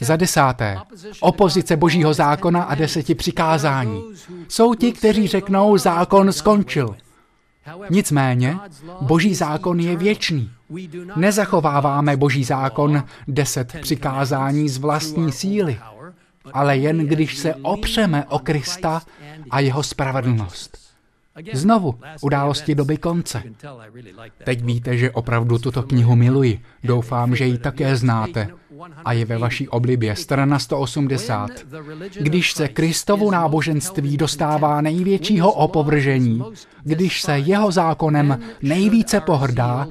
[0.00, 0.78] Za desáté,
[1.20, 4.02] opozice božího zákona a deseti přikázání.
[4.48, 6.96] Jsou ti, kteří řeknou, zákon skončil.
[7.90, 8.56] Nicméně,
[9.00, 10.50] boží zákon je věčný.
[11.16, 15.78] Nezachováváme boží zákon deset přikázání z vlastní síly,
[16.52, 19.02] ale jen když se opřeme o Krista
[19.50, 20.78] a jeho spravedlnost.
[21.52, 23.42] Znovu, události doby konce.
[24.44, 26.62] Teď víte, že opravdu tuto knihu miluji.
[26.84, 28.48] Doufám, že ji také znáte
[29.04, 30.16] a je ve vaší oblibě.
[30.16, 31.50] Strana 180.
[32.20, 36.42] Když se Kristovu náboženství dostává největšího opovržení,
[36.82, 39.88] když se jeho zákonem nejvíce pohrdá,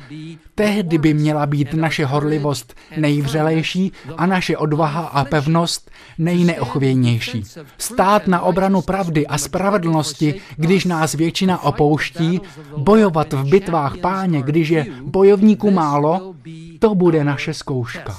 [0.56, 7.44] tehdy by měla být naše horlivost nejvřelejší a naše odvaha a pevnost nejneochvějnější.
[7.78, 12.42] Stát na obranu pravdy a spravedlnosti, když nás většina opouští,
[12.78, 16.36] bojovat v bitvách páně, když je bojovníků málo,
[16.80, 18.18] to bude naše zkouška.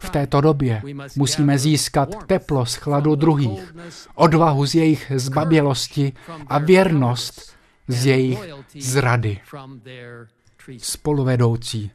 [0.00, 0.82] V této době
[1.16, 3.74] musíme získat teplo z chladu druhých,
[4.14, 6.12] odvahu z jejich zbabělosti
[6.46, 7.56] a věrnost
[7.88, 8.38] z jejich
[8.80, 9.40] zrady.
[10.78, 11.90] Spoluvedoucí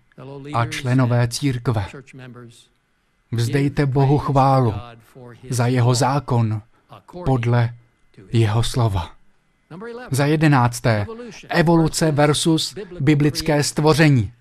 [0.54, 1.86] a členové církve.
[3.32, 4.74] Vzdejte Bohu chválu
[5.50, 6.62] za jeho zákon
[7.26, 7.74] podle
[8.32, 9.12] jeho slova.
[10.12, 11.06] Za jedenácté,
[11.50, 14.34] evoluce versus biblické stvoření.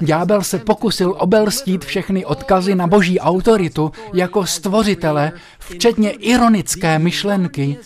[0.00, 7.76] Ďábel se pokusil obelstít všechny odkazy na boží autoritu jako stvořitele, včetně ironické myšlenky,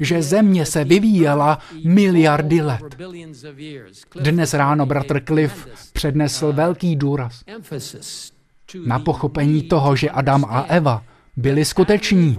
[0.00, 2.96] že země se vyvíjela miliardy let.
[4.20, 7.44] Dnes ráno bratr Cliff přednesl velký důraz
[8.86, 11.02] na pochopení toho, že Adam a Eva
[11.36, 12.38] byli skuteční,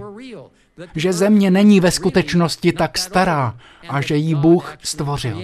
[0.96, 3.56] že země není ve skutečnosti tak stará
[3.88, 5.42] a že ji Bůh stvořil.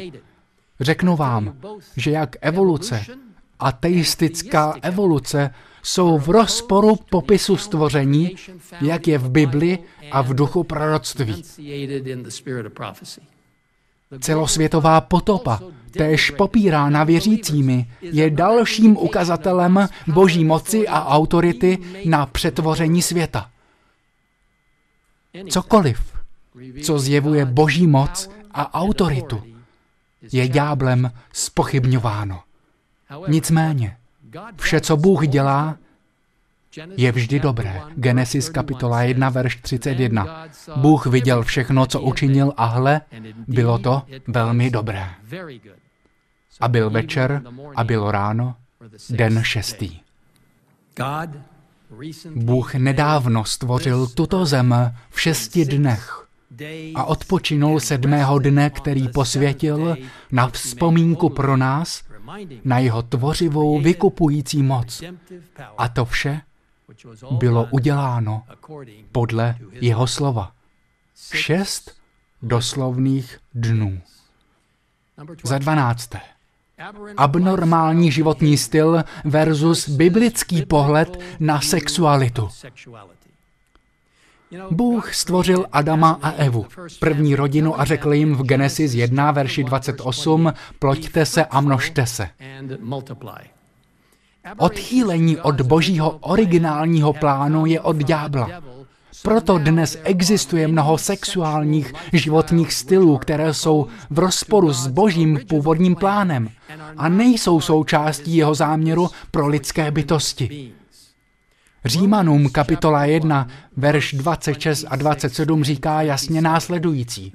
[0.81, 1.55] Řeknu vám,
[1.97, 3.05] že jak evoluce,
[3.59, 5.51] ateistická evoluce
[5.83, 8.37] jsou v rozporu popisu stvoření,
[8.81, 9.79] jak je v Bibli
[10.11, 11.45] a v duchu proroctví.
[14.21, 23.51] Celosvětová potopa, též popírána věřícími, je dalším ukazatelem boží moci a autority na přetvoření světa.
[25.49, 26.13] Cokoliv,
[26.83, 29.43] co zjevuje boží moc a autoritu,
[30.33, 32.48] je ďáblem spochybňováno.
[33.29, 33.97] Nicméně,
[34.57, 35.77] vše, co Bůh dělá,
[36.97, 37.83] je vždy dobré.
[37.97, 40.47] Genesis kapitola 1, verš 31.
[40.77, 43.01] Bůh viděl všechno, co učinil a hle,
[43.49, 45.11] bylo to velmi dobré.
[46.61, 47.43] A byl večer
[47.77, 48.55] a bylo ráno,
[49.11, 50.01] den šestý.
[52.35, 56.29] Bůh nedávno stvořil tuto zem v šesti dnech
[56.95, 59.97] a odpočinul sedmého dne, který posvětil
[60.33, 62.03] na vzpomínku pro nás,
[62.65, 65.03] na jeho tvořivou vykupující moc.
[65.79, 66.41] A to vše
[67.31, 68.43] bylo uděláno
[69.13, 70.53] podle jeho slova.
[71.35, 71.97] Šest
[72.43, 74.01] doslovných dnů.
[75.45, 76.21] Za dvanácté.
[77.17, 82.49] Abnormální životní styl versus biblický pohled na sexualitu.
[84.71, 86.67] Bůh stvořil Adama a Evu,
[87.01, 92.29] první rodinu a řekl jim v Genesis 1, verši 28, ploďte se a množte se.
[94.57, 98.49] Odchýlení od božího originálního plánu je od ďábla.
[99.23, 106.49] Proto dnes existuje mnoho sexuálních životních stylů, které jsou v rozporu s božím původním plánem
[106.97, 110.73] a nejsou součástí jeho záměru pro lidské bytosti.
[111.85, 117.33] Římanům kapitola 1, verš 26 a 27 říká jasně následující.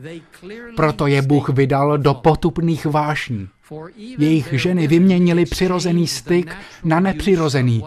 [0.75, 3.47] Proto je Bůh vydal do potupných vášní.
[3.95, 7.83] Jejich ženy vyměnili přirozený styk na nepřirozený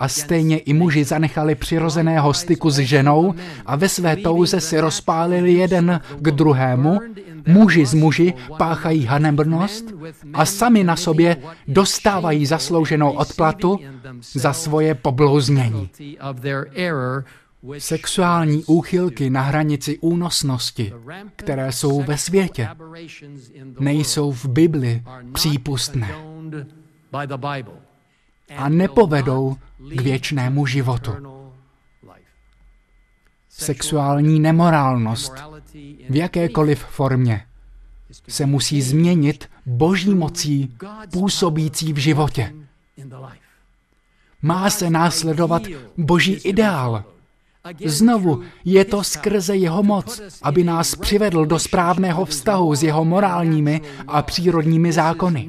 [0.00, 3.34] a stejně i muži zanechali přirozeného styku s ženou
[3.66, 6.98] a ve své touze si rozpálili jeden k druhému,
[7.46, 9.84] muži z muži páchají hanebnost
[10.34, 11.36] a sami na sobě
[11.68, 13.78] dostávají zaslouženou odplatu
[14.20, 15.90] za svoje poblouznění.
[17.78, 20.92] Sexuální úchylky na hranici únosnosti,
[21.36, 22.68] které jsou ve světě,
[23.80, 25.02] nejsou v Bibli
[25.32, 26.14] přípustné
[28.56, 31.12] a nepovedou k věčnému životu.
[33.48, 35.32] Sexuální nemorálnost
[36.10, 37.46] v jakékoliv formě
[38.28, 40.76] se musí změnit boží mocí
[41.12, 42.54] působící v životě.
[44.42, 45.62] Má se následovat
[45.96, 47.04] boží ideál,
[47.84, 53.80] Znovu je to skrze jeho moc, aby nás přivedl do správného vztahu s jeho morálními
[54.06, 55.48] a přírodními zákony.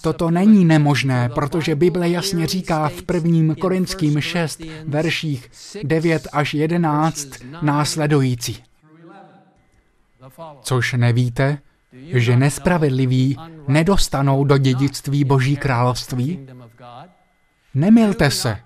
[0.00, 5.50] Toto není nemožné, protože Bible jasně říká v prvním Korinským 6, verších
[5.82, 7.28] 9 až 11
[7.62, 8.62] následující.
[10.60, 11.58] Což nevíte,
[11.92, 13.36] že nespravedliví
[13.68, 16.48] nedostanou do dědictví Boží království?
[17.74, 18.58] Nemilte se.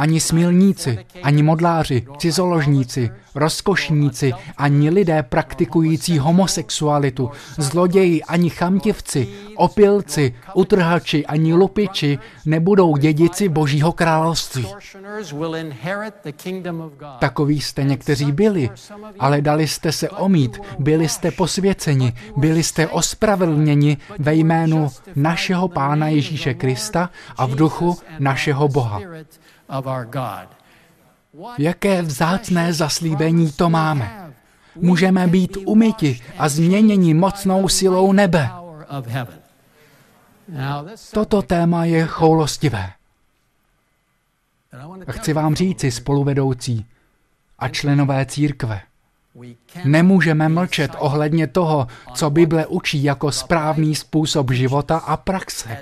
[0.00, 11.26] Ani smilníci, ani modláři, cizoložníci, rozkošníci, ani lidé praktikující homosexualitu, zloději, ani chamtivci, opilci, utrhači,
[11.26, 14.66] ani lupiči nebudou dědici Božího království.
[17.18, 18.70] Takoví jste někteří byli,
[19.18, 26.08] ale dali jste se omít, byli jste posvěceni, byli jste ospravedlněni ve jménu našeho Pána
[26.08, 29.00] Ježíše Krista a v duchu našeho Boha.
[31.58, 34.32] Jaké vzácné zaslíbení to máme.
[34.74, 38.50] Můžeme být umyti a změněni mocnou silou nebe.
[41.14, 42.92] Toto téma je choulostivé.
[45.10, 46.86] Chci vám říci, spoluvedoucí
[47.58, 48.80] a členové církve,
[49.84, 55.78] Nemůžeme mlčet ohledně toho, co Bible učí jako správný způsob života a praxe.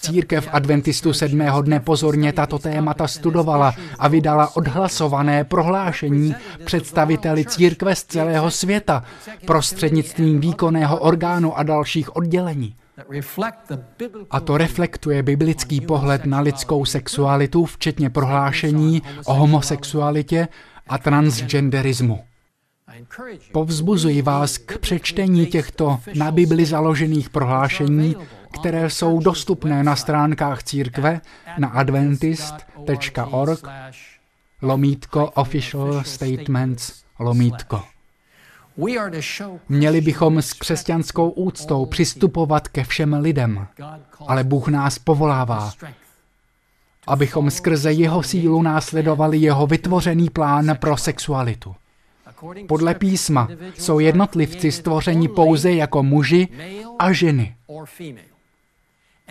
[0.00, 6.34] Církev adventistů sedmého dne pozorně tato témata studovala a vydala odhlasované prohlášení
[6.64, 9.04] představiteli církve z celého světa
[9.46, 12.76] prostřednictvím výkonného orgánu a dalších oddělení.
[14.30, 20.48] A to reflektuje biblický pohled na lidskou sexualitu, včetně prohlášení o homosexualitě
[20.88, 22.20] a transgenderismu.
[23.52, 28.16] Povzbuzuji vás k přečtení těchto na Bibli založených prohlášení,
[28.54, 31.20] které jsou dostupné na stránkách církve
[31.58, 33.68] na adventist.org
[34.62, 37.82] lomítko official statements lomítko.
[39.68, 43.66] Měli bychom s křesťanskou úctou přistupovat ke všem lidem,
[44.26, 45.72] ale Bůh nás povolává,
[47.06, 51.74] abychom skrze jeho sílu následovali jeho vytvořený plán pro sexualitu.
[52.68, 53.48] Podle písma
[53.78, 56.48] jsou jednotlivci stvořeni pouze jako muži
[56.98, 57.56] a ženy.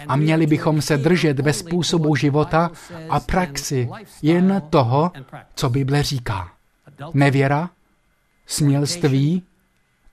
[0.08, 2.72] A měli bychom se držet ve způsobu života
[3.10, 3.90] a praxi
[4.22, 5.12] jen toho,
[5.56, 6.52] co Bible říká.
[7.14, 7.70] Nevěra,
[8.48, 9.44] smělství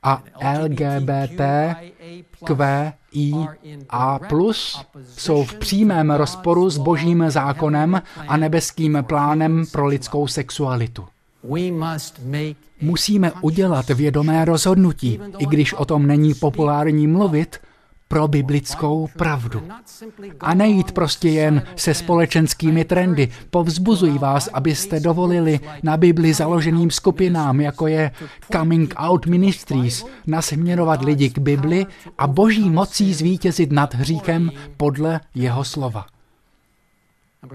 [0.03, 0.22] a
[0.61, 1.41] LGBT,
[2.45, 3.32] Q, I
[3.91, 4.86] a plus
[5.16, 11.07] jsou v přímém rozporu s božím zákonem a nebeským plánem pro lidskou sexualitu.
[12.80, 17.61] Musíme udělat vědomé rozhodnutí, i když o tom není populární mluvit,
[18.11, 19.63] pro biblickou pravdu.
[20.41, 23.29] A nejít prostě jen se společenskými trendy.
[23.51, 28.11] Povzbuzují vás, abyste dovolili na Bibli založeným skupinám, jako je
[28.53, 31.87] Coming Out Ministries, nasměrovat lidi k Bibli
[32.19, 36.07] a boží mocí zvítězit nad hříchem podle jeho slova.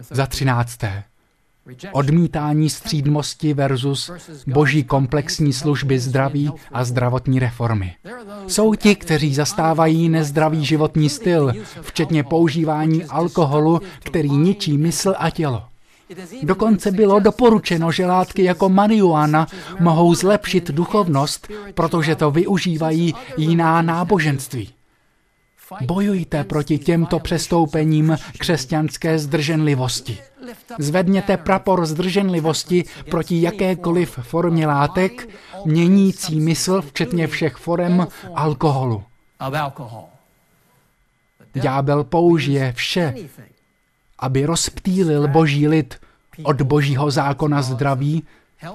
[0.10, 1.04] Za třinácté.
[1.92, 4.12] Odmítání střídmosti versus
[4.48, 7.96] boží komplexní služby zdraví a zdravotní reformy.
[8.48, 15.64] Jsou ti, kteří zastávají nezdravý životní styl, včetně používání alkoholu, který ničí mysl a tělo.
[16.44, 19.48] Dokonce bylo doporučeno, že látky jako marihuana
[19.80, 24.70] mohou zlepšit duchovnost, protože to využívají jiná náboženství.
[25.82, 30.18] Bojujte proti těmto přestoupením křesťanské zdrženlivosti.
[30.80, 35.30] Zvedněte prapor zdrženlivosti proti jakékoliv formě látek,
[35.66, 39.04] měnící mysl, včetně všech forem alkoholu.
[41.54, 43.14] Ďábel použije vše,
[44.20, 46.00] aby rozptýlil boží lid
[46.44, 48.24] od božího zákona zdraví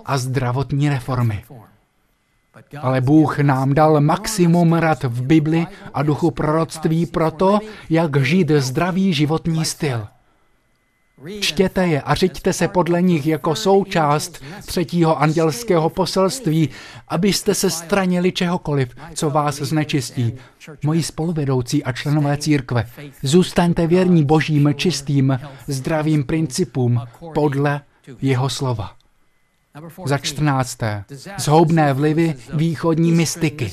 [0.05, 1.45] a zdravotní reformy.
[2.81, 7.59] Ale Bůh nám dal maximum rad v Bibli a duchu proroctví pro to,
[7.91, 10.07] jak žít zdravý životní styl.
[11.41, 16.69] Čtěte je a řiďte se podle nich jako součást třetího andělského poselství,
[17.09, 20.33] abyste se stranili čehokoliv, co vás znečistí.
[20.85, 22.87] Moji spoluvedoucí a členové církve,
[23.23, 27.01] zůstaňte věrní božím čistým, zdravým principům
[27.35, 27.81] podle
[28.23, 29.00] jeho slova.
[30.05, 31.05] Za čtrnácté.
[31.39, 33.73] Zhoubné vlivy východní mystiky.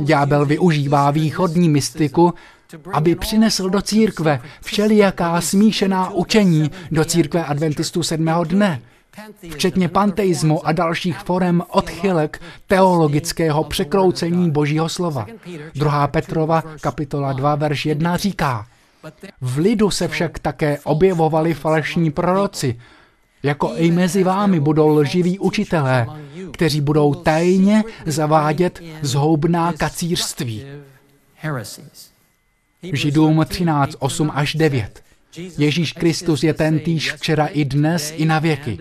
[0.00, 2.34] Ďábel využívá východní mystiku,
[2.92, 8.82] aby přinesl do církve všelijaká smíšená učení do církve adventistů sedmého dne,
[9.50, 15.26] včetně panteismu a dalších forem odchylek teologického překroucení Božího slova.
[15.74, 16.06] 2.
[16.06, 18.66] Petrova, kapitola 2, verš 1 říká,
[19.40, 22.80] v lidu se však také objevovali falešní proroci,
[23.42, 26.06] jako i mezi vámi budou lživí učitelé,
[26.52, 30.64] kteří budou tajně zavádět zhoubná kacířství.
[32.82, 35.02] Židům 13, 8 až 9.
[35.58, 38.78] Ježíš Kristus je ten týž včera i dnes i na věky.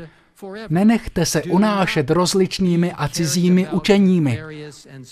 [0.69, 4.41] Nenechte se unášet rozličnými a cizími učeními,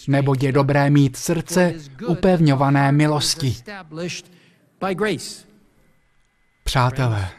[0.07, 1.73] neboť je dobré mít srdce
[2.07, 3.55] upevňované milosti.
[6.63, 7.29] Přátelé,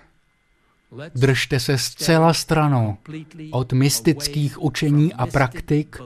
[1.14, 2.97] Držte se zcela stranou
[3.51, 5.97] od mystických učení a praktik,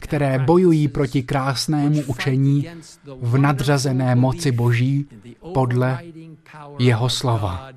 [0.00, 2.66] které bojují proti krásnému učení
[3.20, 5.06] v nadřazené moci Boží
[5.54, 6.02] podle
[6.78, 7.68] jeho slova.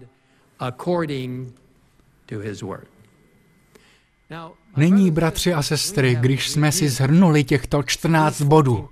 [4.77, 8.89] Nyní, bratři a sestry, když jsme si zhrnuli těchto 14 bodů,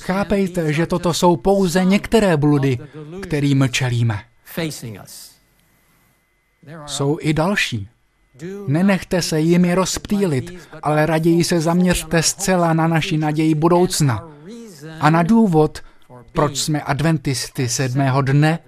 [0.00, 2.78] chápejte, že toto jsou pouze některé bludy,
[3.22, 4.18] kterým čelíme.
[6.86, 7.88] Jsou i další.
[8.66, 14.28] Nenechte se jimi rozptýlit, ale raději se zaměřte zcela na naši naději budoucna
[15.00, 15.82] a na důvod,
[16.32, 18.58] proč jsme adventisty sedmého dne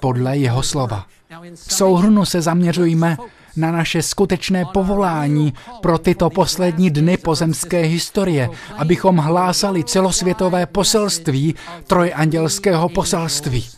[0.00, 1.06] podle jeho slova.
[1.54, 3.16] V souhrnu se zaměřujme
[3.56, 11.54] na naše skutečné povolání pro tyto poslední dny pozemské historie, abychom hlásali celosvětové poselství
[11.86, 13.68] trojandělského poselství.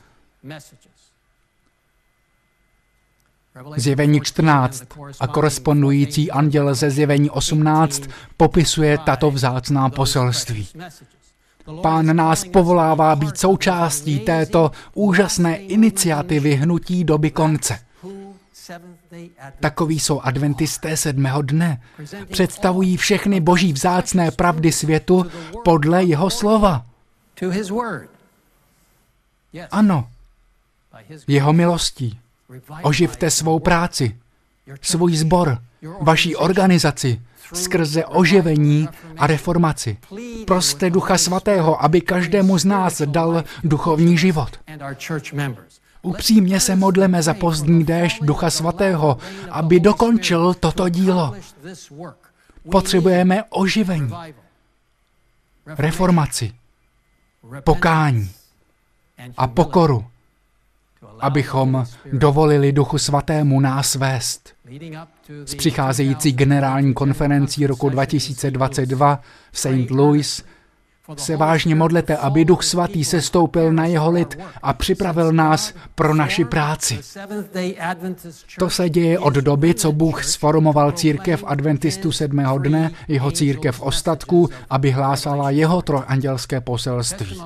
[3.77, 4.85] Zjevení 14
[5.21, 8.03] a korespondující anděl ze zjevení 18
[8.37, 10.69] popisuje tato vzácná poselství.
[11.83, 17.79] Pán nás povolává být součástí této úžasné iniciativy hnutí doby konce.
[19.61, 21.83] Takoví jsou adventisté sedmého dne.
[22.33, 25.27] Představují všechny boží vzácné pravdy světu
[25.65, 26.87] podle jeho slova.
[29.71, 30.09] Ano,
[31.29, 32.19] jeho milostí.
[32.83, 34.17] Oživte svou práci,
[34.83, 35.59] svůj sbor,
[36.01, 37.23] vaší organizaci,
[37.55, 38.89] skrze oživení
[39.19, 39.99] a reformaci.
[40.47, 44.61] Proste Ducha Svatého, aby každému z nás dal duchovní život.
[46.03, 49.19] Upřímně se modleme za pozdní déšť Ducha Svatého,
[49.51, 51.35] aby dokončil toto dílo.
[52.71, 54.13] Potřebujeme oživení,
[55.67, 56.53] reformaci,
[57.65, 58.31] pokání
[59.37, 60.05] a pokoru,
[61.21, 64.55] abychom dovolili Duchu Svatému nás vést.
[65.45, 69.21] S přicházející generální konferencí roku 2022
[69.53, 69.91] v St.
[69.91, 70.45] Louis
[71.17, 76.15] se vážně modlete, aby Duch Svatý se stoupil na jeho lid a připravil nás pro
[76.15, 76.99] naši práci.
[78.59, 84.49] To se děje od doby, co Bůh sformoval církev adventistů sedmého dne, jeho církev ostatků,
[84.71, 87.41] aby hlásala jeho trojandělské poselství.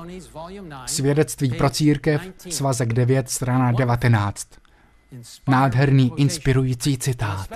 [0.85, 4.47] Svědectví pro církev, svazek 9, strana 19.
[5.47, 7.47] Nádherný, inspirující citát.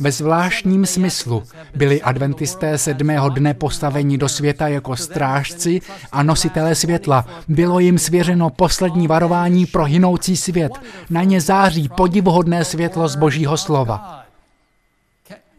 [0.00, 1.42] Ve zvláštním smyslu
[1.74, 5.80] byli adventisté sedmého dne postaveni do světa jako strážci
[6.12, 7.26] a nositelé světla.
[7.48, 10.72] Bylo jim svěřeno poslední varování pro hynoucí svět.
[11.10, 14.24] Na ně září podivuhodné světlo z božího slova.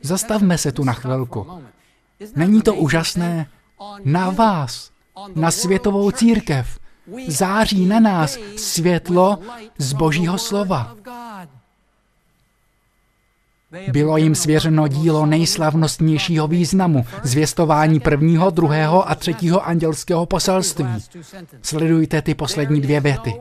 [0.02, 1.62] Zastavme se tu na chvilku.
[2.36, 3.48] Není to úžasné?
[4.06, 4.92] Na vás,
[5.36, 6.80] na světovou církev,
[7.28, 9.40] září na nás světlo
[9.78, 10.96] z božího slova.
[13.92, 20.88] Bylo jim svěřeno dílo nejslavnostnějšího významu, zvěstování prvního, druhého a třetího andělského poselství.
[21.62, 23.34] Sledujte ty poslední dvě věty.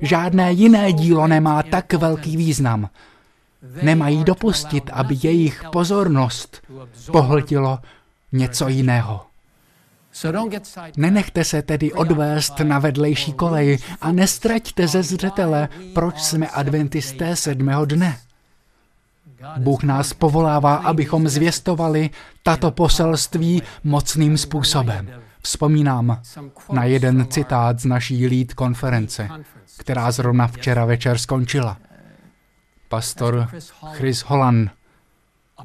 [0.00, 2.88] Žádné jiné dílo nemá tak velký význam.
[3.82, 6.62] Nemají dopustit, aby jejich pozornost
[7.12, 7.78] pohltilo
[8.32, 9.27] něco jiného.
[10.96, 17.84] Nenechte se tedy odvést na vedlejší kolej a nestraťte ze zřetele, proč jsme adventisté sedmého
[17.84, 18.18] dne.
[19.58, 22.10] Bůh nás povolává, abychom zvěstovali
[22.42, 25.08] tato poselství mocným způsobem.
[25.42, 26.22] Vzpomínám
[26.72, 29.28] na jeden citát z naší lead konference,
[29.78, 31.76] která zrovna včera večer skončila.
[32.88, 33.48] Pastor
[33.92, 34.70] Chris Holland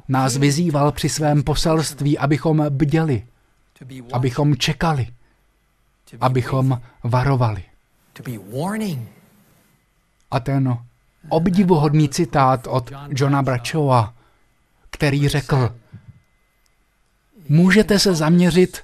[0.08, 3.22] nás vyzýval při svém poselství, abychom bděli,
[4.12, 5.06] abychom čekali,
[6.20, 7.62] abychom varovali.
[10.30, 10.78] A ten
[11.28, 14.14] obdivuhodný citát od Johna Brachowa,
[14.90, 15.74] který řekl,
[17.48, 18.82] můžete se zaměřit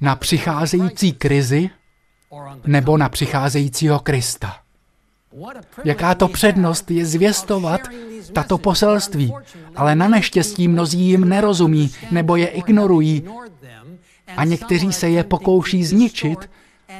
[0.00, 1.70] na přicházející krizi
[2.66, 4.56] nebo na přicházejícího Krista.
[5.84, 7.80] Jaká to přednost je zvěstovat
[8.32, 9.34] tato poselství,
[9.76, 13.24] ale na neštěstí mnozí jim nerozumí nebo je ignorují
[14.36, 16.50] a někteří se je pokouší zničit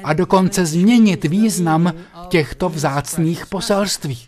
[0.04, 1.92] a dokonce změnit význam
[2.28, 4.18] těchto vzácných poselství.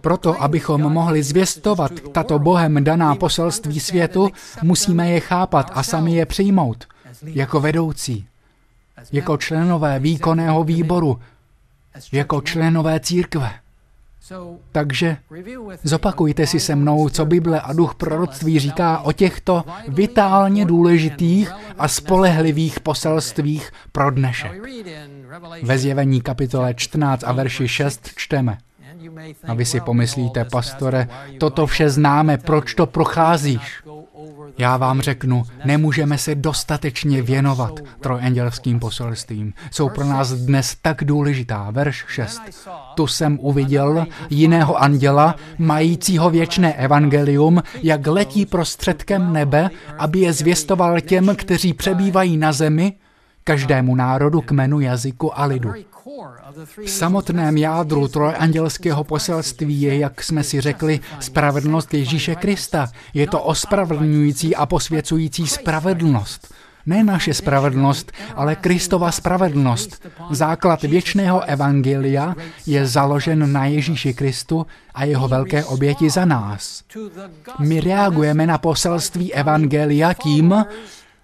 [0.00, 4.30] Proto, abychom mohli zvěstovat tato Bohem daná poselství světu,
[4.62, 6.86] musíme je chápat a sami je přijmout
[7.22, 8.26] jako vedoucí,
[9.12, 11.20] jako členové výkonného výboru,
[12.12, 13.52] jako členové církve.
[14.72, 15.16] Takže
[15.82, 21.88] zopakujte si se mnou, co Bible a duch proroctví říká o těchto vitálně důležitých a
[21.88, 24.52] spolehlivých poselstvích pro dnešek.
[25.62, 28.58] Ve zjevení kapitole 14 a verši 6 čteme.
[29.48, 31.08] A vy si pomyslíte, pastore,
[31.38, 33.82] toto vše známe, proč to procházíš?
[34.58, 39.52] Já vám řeknu, nemůžeme se dostatečně věnovat trojandělským poselstvím.
[39.70, 41.70] Jsou pro nás dnes tak důležitá.
[41.70, 42.42] Verš 6.
[42.94, 51.00] Tu jsem uviděl jiného anděla, majícího věčné evangelium, jak letí prostředkem nebe, aby je zvěstoval
[51.00, 52.92] těm, kteří přebývají na zemi,
[53.44, 55.72] každému národu, kmenu, jazyku a lidu.
[56.84, 62.88] V samotném jádru trojandělského poselství je, jak jsme si řekli, spravedlnost Ježíše Krista.
[63.14, 66.54] Je to ospravedlňující a posvěcující spravedlnost.
[66.86, 70.06] Ne naše spravedlnost, ale Kristova spravedlnost.
[70.30, 72.34] Základ věčného evangelia
[72.66, 76.82] je založen na Ježíši Kristu a jeho velké oběti za nás.
[77.58, 80.64] My reagujeme na poselství evangelia tím,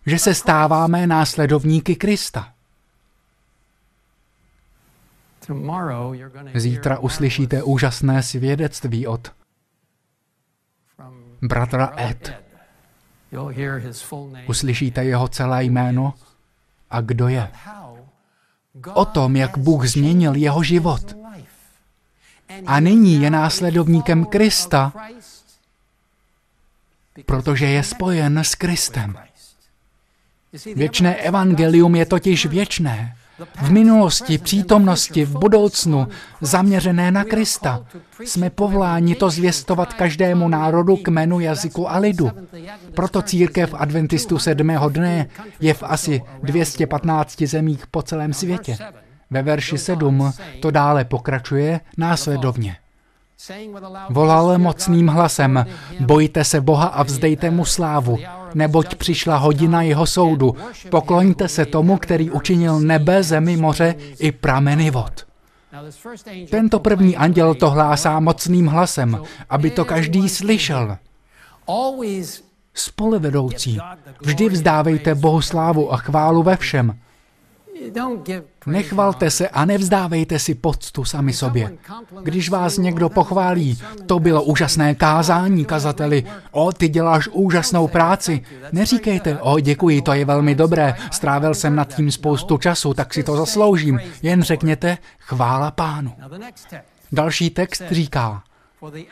[0.06, 2.53] že se stáváme následovníky Krista.
[6.54, 9.32] Zítra uslyšíte úžasné svědectví od
[11.42, 12.44] bratra Ed.
[14.48, 16.14] Uslyšíte jeho celé jméno
[16.90, 17.50] a kdo je.
[18.94, 21.16] O tom, jak Bůh změnil jeho život.
[22.66, 24.92] A nyní je následovníkem Krista,
[27.26, 29.16] protože je spojen s Kristem.
[30.74, 33.16] Věčné evangelium je totiž věčné
[33.62, 36.08] v minulosti, přítomnosti, v budoucnu,
[36.40, 37.86] zaměřené na Krista.
[38.24, 42.30] Jsme povoláni to zvěstovat každému národu, kmenu, jazyku a lidu.
[42.94, 45.26] Proto církev adventistů sedmého dne
[45.60, 48.76] je v asi 215 zemích po celém světě.
[49.30, 52.76] Ve verši 7 to dále pokračuje následovně.
[54.10, 55.66] Volal mocným hlasem,
[56.00, 58.18] bojte se Boha a vzdejte mu slávu,
[58.54, 60.56] neboť přišla hodina jeho soudu.
[60.90, 65.26] Pokloňte se tomu, který učinil nebe, zemi, moře i prameny vod.
[66.50, 69.18] Tento první anděl to hlásá mocným hlasem,
[69.50, 70.98] aby to každý slyšel.
[72.74, 73.78] Spolevedoucí,
[74.20, 76.98] vždy vzdávejte Bohu slávu a chválu ve všem.
[78.66, 81.72] Nechvalte se a nevzdávejte si poctu sami sobě.
[82.22, 88.40] Když vás někdo pochválí, to bylo úžasné kázání, kazateli, o, ty děláš úžasnou práci.
[88.72, 93.22] Neříkejte, o, děkuji, to je velmi dobré, strávil jsem nad tím spoustu času, tak si
[93.22, 94.00] to zasloužím.
[94.22, 96.12] Jen řekněte, chvála pánu.
[97.12, 98.42] Další text říká,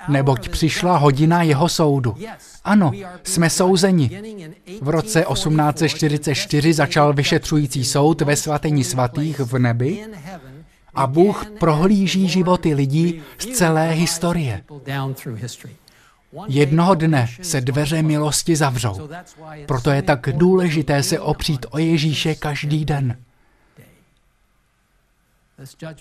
[0.09, 2.15] neboť přišla hodina jeho soudu.
[2.65, 2.93] Ano,
[3.23, 4.23] jsme souzeni.
[4.83, 10.05] V roce 1844 začal vyšetřující soud ve svatení svatých v nebi
[10.95, 14.63] a Bůh prohlíží životy lidí z celé historie.
[16.49, 19.09] Jednoho dne se dveře milosti zavřou.
[19.67, 23.17] Proto je tak důležité se opřít o Ježíše každý den.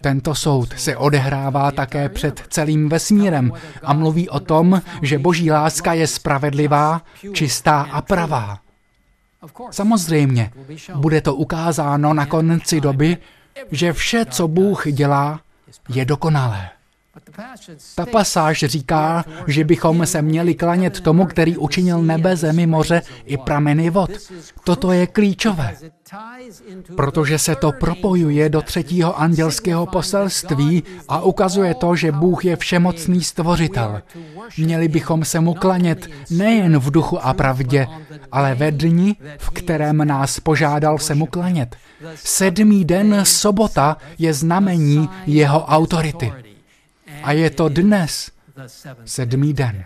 [0.02, 3.54] Tento soud se odehrává také před celým vesmírem
[3.84, 7.02] a mluví o tom, že boží láska je spravedlivá,
[7.34, 8.60] čistá a pravá.
[9.72, 10.52] Samozřejmě,
[10.96, 13.18] bude to ukázáno na konci doby,
[13.72, 15.42] že vše, co Bůh dělá,
[15.90, 16.70] je dokonalé.
[17.96, 23.38] Ta pasáž říká, že bychom se měli klanět tomu, který učinil nebe, zemi, moře i
[23.38, 24.12] prameny vod.
[24.64, 25.76] Toto je klíčové,
[26.96, 33.24] protože se to propojuje do třetího andělského poselství a ukazuje to, že Bůh je všemocný
[33.24, 34.02] stvořitel.
[34.58, 37.88] Měli bychom se mu klanět nejen v duchu a pravdě,
[38.32, 41.76] ale ve dni, v kterém nás požádal se mu klanět.
[42.16, 46.34] Sedmý den sobota je znamení jeho autority.
[47.24, 48.32] A je to dnes,
[49.06, 49.84] sedmý den.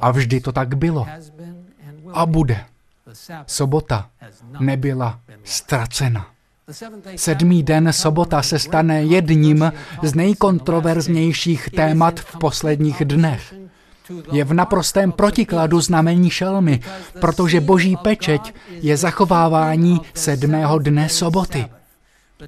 [0.00, 1.06] A vždy to tak bylo.
[2.12, 2.64] A bude.
[3.46, 4.10] Sobota
[4.60, 6.26] nebyla ztracena.
[7.16, 9.72] Sedmý den sobota se stane jedním
[10.02, 13.54] z nejkontroverznějších témat v posledních dnech.
[14.32, 16.80] Je v naprostém protikladu znamení šelmy,
[17.20, 21.66] protože boží pečeť je zachovávání sedmého dne soboty.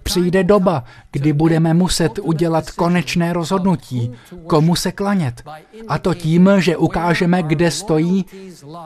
[0.03, 4.13] Přijde doba, kdy budeme muset udělat konečné rozhodnutí,
[4.47, 5.43] komu se klanět.
[5.89, 8.25] A to tím, že ukážeme, kde stojí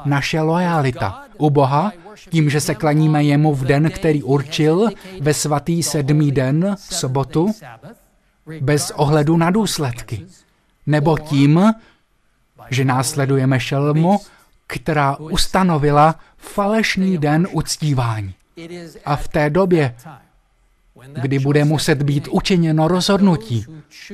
[0.05, 1.25] naše lojalita.
[1.39, 1.93] U Boha,
[2.31, 4.89] tím, že se klaníme jemu v den, který určil,
[5.21, 7.51] ve svatý sedmý den, sobotu,
[8.61, 10.27] bez ohledu na důsledky.
[10.87, 11.73] Nebo tím,
[12.71, 14.21] že následujeme šelmu,
[14.67, 18.35] která ustanovila falešný den uctívání.
[19.05, 19.95] A v té době
[21.23, 23.65] kdy bude muset být učiněno rozhodnutí,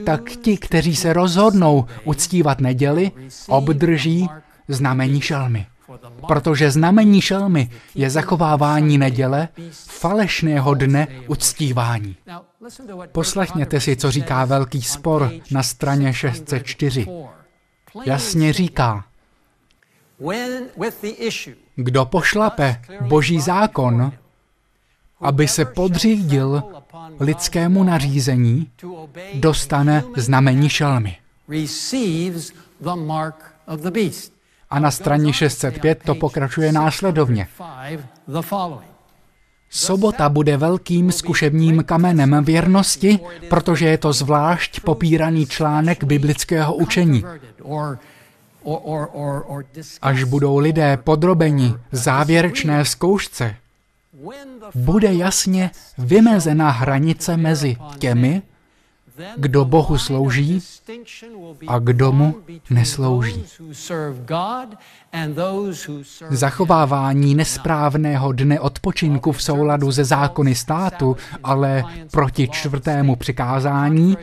[0.07, 3.13] tak ti, kteří se rozhodnou uctívat neděli,
[3.49, 4.29] obdrží
[4.69, 5.67] znamení šelmy.
[6.29, 9.49] Protože znamení šelmy je zachovávání neděle,
[9.87, 12.17] falešného dne uctívání.
[13.13, 17.07] Poslechněte si, co říká velký spor na straně 604.
[18.05, 19.05] Jasně říká,
[21.77, 24.13] kdo pošlape boží zákon,
[25.25, 26.63] aby se podřídil
[27.21, 28.71] lidskému nařízení,
[29.35, 31.17] dostane znamení šelmy.
[34.71, 37.49] A na straně 605 to pokračuje následovně.
[39.71, 43.19] Sobota bude velkým zkušebním kamenem věrnosti,
[43.49, 47.25] protože je to zvlášť popíraný článek biblického učení.
[50.03, 53.57] Až budou lidé podrobeni závěrečné zkoušce,
[54.75, 58.43] bude jasně vymezena hranice mezi těmi,
[59.37, 60.61] kdo Bohu slouží
[61.67, 62.35] a kdo mu
[62.71, 63.45] neslouží.
[66.31, 74.17] Zachovávání nesprávného dne odpočinku v souladu ze zákony státu, ale proti čtvrtému přikázání,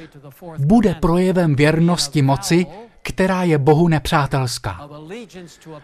[0.58, 2.66] bude projevem věrnosti moci,
[3.02, 4.89] která je Bohu nepřátelská.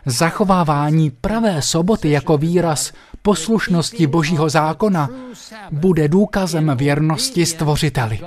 [0.06, 5.10] Zachovávání pravé soboty jako výraz poslušnosti Božího zákona
[5.72, 8.20] bude důkazem věrnosti Stvořiteli.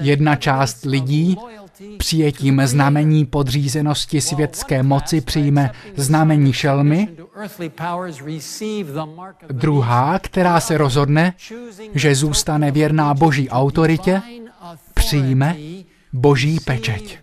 [0.00, 1.36] Jedna část lidí
[1.98, 7.08] přijetím znamení podřízenosti světské moci přijme znamení šelmy,
[9.52, 11.34] druhá, která se rozhodne,
[11.94, 14.22] že zůstane věrná boží autoritě,
[14.94, 15.56] přijme
[16.12, 17.18] boží pečeť.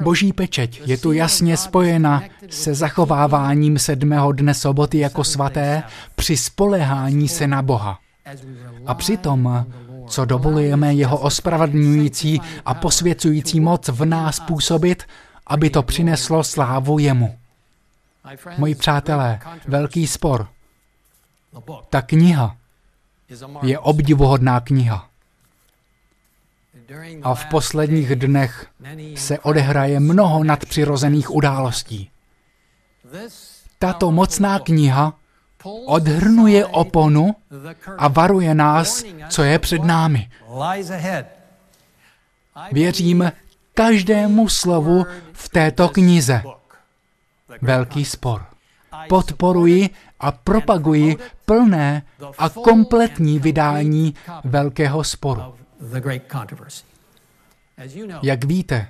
[0.00, 5.82] Boží pečeť je tu jasně spojena se zachováváním sedmého dne soboty jako svaté
[6.14, 7.98] při spolehání se na Boha.
[8.86, 9.66] A přitom,
[10.06, 15.02] co dovolujeme jeho ospravedlňující a posvěcující moc v nás působit,
[15.46, 17.38] aby to přineslo slávu jemu.
[18.58, 20.48] Moji přátelé, velký spor.
[21.90, 22.56] Ta kniha
[23.62, 25.08] je obdivuhodná kniha.
[27.22, 28.66] A v posledních dnech
[29.14, 32.10] se odehraje mnoho nadpřirozených událostí.
[33.78, 35.14] Tato mocná kniha
[35.86, 37.36] odhrnuje oponu
[37.98, 40.30] a varuje nás, co je před námi.
[42.72, 43.32] Věřím
[43.74, 46.42] každému slovu v této knize.
[47.62, 48.46] Velký spor.
[49.08, 52.02] Podporuji a propaguji plné
[52.38, 54.14] a kompletní vydání
[54.44, 55.55] Velkého sporu.
[58.22, 58.88] Jak víte,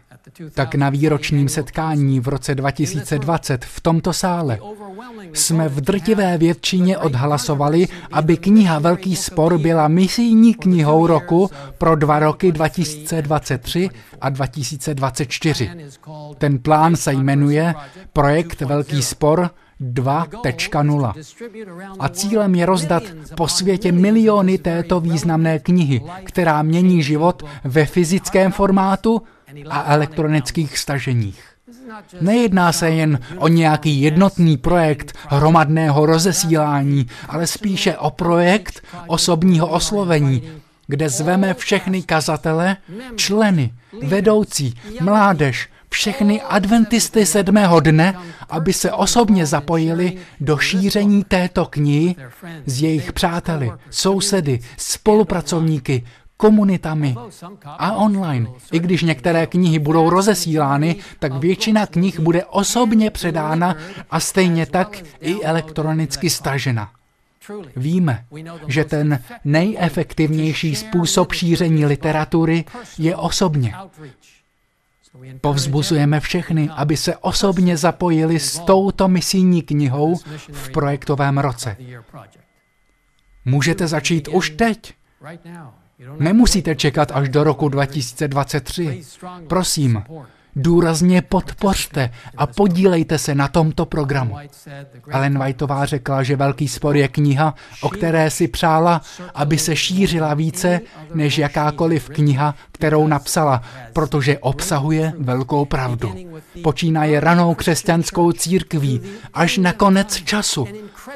[0.55, 4.59] tak na výročním setkání v roce 2020 v tomto sále
[5.33, 12.19] jsme v drtivé většině odhlasovali, aby kniha Velký spor byla misijní knihou roku pro dva
[12.19, 15.71] roky 2023 a 2024.
[16.39, 17.75] Ten plán se jmenuje
[18.13, 19.51] Projekt Velký spor
[19.81, 21.13] 2.0.
[21.99, 23.03] A cílem je rozdat
[23.35, 29.23] po světě miliony této významné knihy, která mění život ve fyzickém formátu
[29.71, 31.45] a elektronických staženích.
[32.21, 40.43] Nejedná se jen o nějaký jednotný projekt hromadného rozesílání, ale spíše o projekt osobního oslovení,
[40.87, 42.77] kde zveme všechny kazatele,
[43.17, 48.15] členy, vedoucí, mládež, všechny adventisty sedmého dne,
[48.49, 52.15] aby se osobně zapojili do šíření této knihy
[52.67, 56.05] s jejich přáteli, sousedy, spolupracovníky,
[56.37, 57.15] komunitami
[57.65, 58.47] a online.
[58.73, 63.77] I když některé knihy budou rozesílány, tak většina knih bude osobně předána
[64.11, 66.91] a stejně tak i elektronicky stažena.
[67.77, 68.25] Víme,
[68.67, 72.65] že ten nejefektivnější způsob šíření literatury
[72.99, 73.75] je osobně.
[75.41, 80.17] Povzbuzujeme všechny, aby se osobně zapojili s touto misijní knihou
[80.53, 81.77] v projektovém roce.
[83.45, 84.95] Můžete začít už teď.
[86.19, 89.03] Nemusíte čekat až do roku 2023.
[89.49, 90.03] Prosím,
[90.57, 94.37] důrazně podpořte a podílejte se na tomto programu.
[95.09, 99.01] Ellen Whiteová řekla, že Velký spor je kniha, o které si přála,
[99.35, 100.81] aby se šířila více
[101.15, 106.15] než jakákoliv kniha, kterou napsala, protože obsahuje velkou pravdu.
[106.63, 109.01] Počínaje ranou křesťanskou církví
[109.35, 110.69] až na konec času.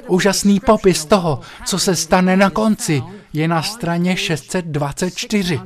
[0.08, 5.60] Úžasný popis toho, co se stane na konci, je na straně 624.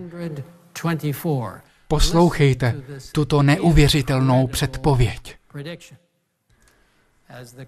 [1.89, 2.74] Poslouchejte
[3.12, 5.37] tuto neuvěřitelnou předpověď.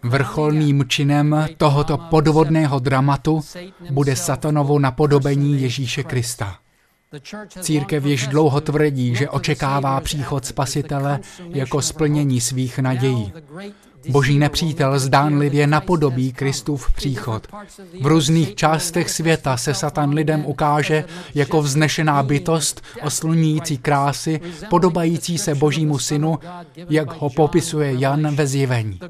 [0.02, 3.40] Vrcholným činem tohoto podvodného dramatu
[3.90, 6.58] bude satanovo napodobení Ježíše Krista.
[7.60, 13.32] Církev již dlouho tvrdí, že očekává příchod Spasitele jako splnění svých nadějí.
[14.08, 17.46] Boží nepřítel zdánlivě napodobí Kristův příchod.
[18.02, 21.04] V různých částech světa se Satan lidem ukáže
[21.34, 24.40] jako vznešená bytost, oslunící krásy,
[24.70, 26.38] podobající se Božímu synu,
[26.90, 29.00] jak ho popisuje Jan ve zjevení.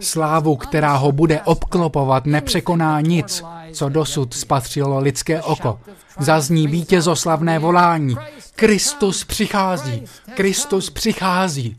[0.00, 3.44] Slávu, která ho bude obklopovat, nepřekoná nic,
[3.76, 5.80] co dosud spatřilo lidské oko.
[6.18, 8.16] Zazní vítězoslavné volání.
[8.54, 10.02] Kristus přichází,
[10.34, 11.76] Kristus přichází.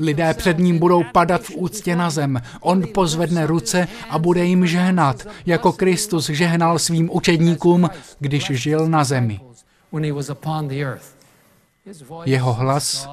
[0.00, 2.42] Lidé před ním budou padat v úctě na zem.
[2.60, 9.04] On pozvedne ruce a bude jim žehnat, jako Kristus žehnal svým učedníkům, když žil na
[9.04, 9.40] zemi.
[12.24, 13.08] Jeho hlas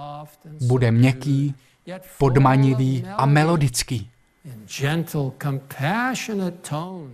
[0.67, 1.55] bude měkký,
[2.17, 4.12] podmanivý a melodický.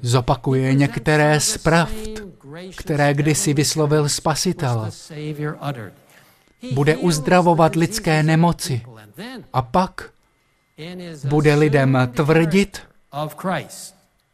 [0.01, 1.93] Zopakuje některé z pravd,
[2.77, 4.89] které kdysi vyslovil Spasitel.
[6.73, 8.81] Bude uzdravovat lidské nemoci
[9.53, 10.09] a pak
[11.23, 12.81] bude lidem tvrdit,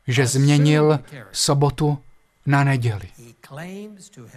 [0.08, 1.00] že změnil
[1.32, 1.98] sobotu
[2.46, 3.10] na neděli.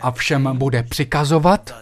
[0.01, 1.75] A všem bude přikazovat,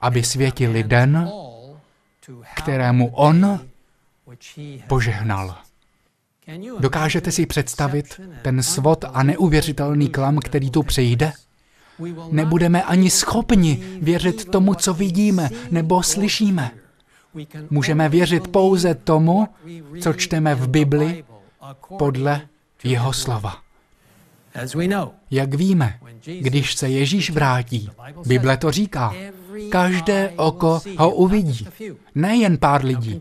[0.00, 1.30] aby světili den,
[2.54, 3.60] kterému on
[4.88, 5.56] požehnal.
[6.78, 11.32] Dokážete si představit ten svod a neuvěřitelný klam, který tu přijde?
[12.30, 16.70] Nebudeme ani schopni věřit tomu, co vidíme nebo slyšíme.
[17.70, 19.48] Můžeme věřit pouze tomu,
[20.00, 21.24] co čteme v Bibli
[21.98, 22.40] podle
[22.84, 23.56] jeho slova.
[25.30, 25.98] Jak víme,
[26.40, 27.90] když se Ježíš vrátí,
[28.26, 29.14] Bible to říká,
[29.70, 31.68] každé oko ho uvidí,
[32.14, 33.20] nejen pár lidí.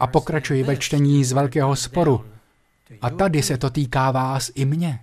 [0.00, 2.24] A pokračuji ve čtení z Velkého sporu.
[3.02, 5.00] A tady se to týká vás i mě.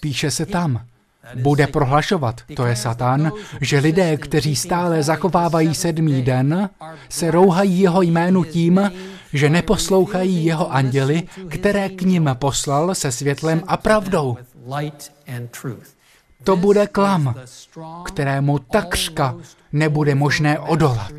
[0.00, 0.86] Píše se tam,
[1.34, 6.70] bude prohlašovat, to je Satan, že lidé, kteří stále zachovávají sedmý den,
[7.08, 8.90] se rouhají jeho jménu tím,
[9.32, 14.36] že neposlouchají jeho anděly, které k ním poslal se světlem a pravdou.
[16.44, 17.34] To bude klam,
[18.04, 19.36] kterému takřka
[19.72, 21.12] nebude možné odolat.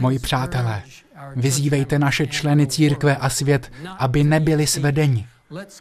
[0.00, 0.82] Moji přátelé,
[1.36, 5.26] vyzývejte naše členy církve a svět, aby nebyli svedeni.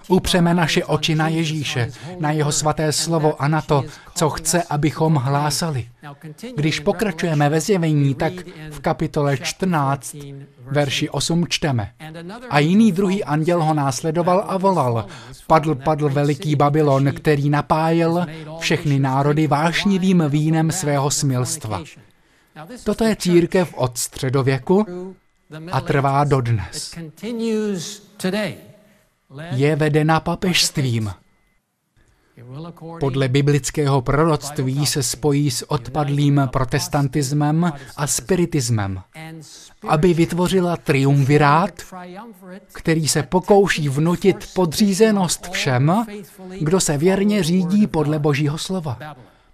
[0.07, 3.83] Upřeme naše oči na Ježíše, na jeho svaté slovo a na to,
[4.15, 5.87] co chce, abychom hlásali.
[6.55, 8.33] Když pokračujeme ve zjevení, tak
[8.71, 10.15] v kapitole 14,
[10.61, 11.91] verši 8 čteme.
[12.49, 15.05] A jiný druhý anděl ho následoval a volal.
[15.47, 18.25] Padl, padl veliký Babylon, který napájel
[18.59, 21.83] všechny národy vášnivým vínem svého smilstva.
[22.83, 24.85] Toto je církev od středověku
[25.71, 26.95] a trvá dodnes
[29.51, 31.11] je vedena papežstvím.
[32.99, 39.01] Podle biblického proroctví se spojí s odpadlým protestantismem a spiritismem,
[39.87, 41.81] aby vytvořila triumvirát,
[42.73, 46.05] který se pokouší vnutit podřízenost všem,
[46.59, 48.97] kdo se věrně řídí podle Božího slova.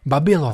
[0.08, 0.54] Babylon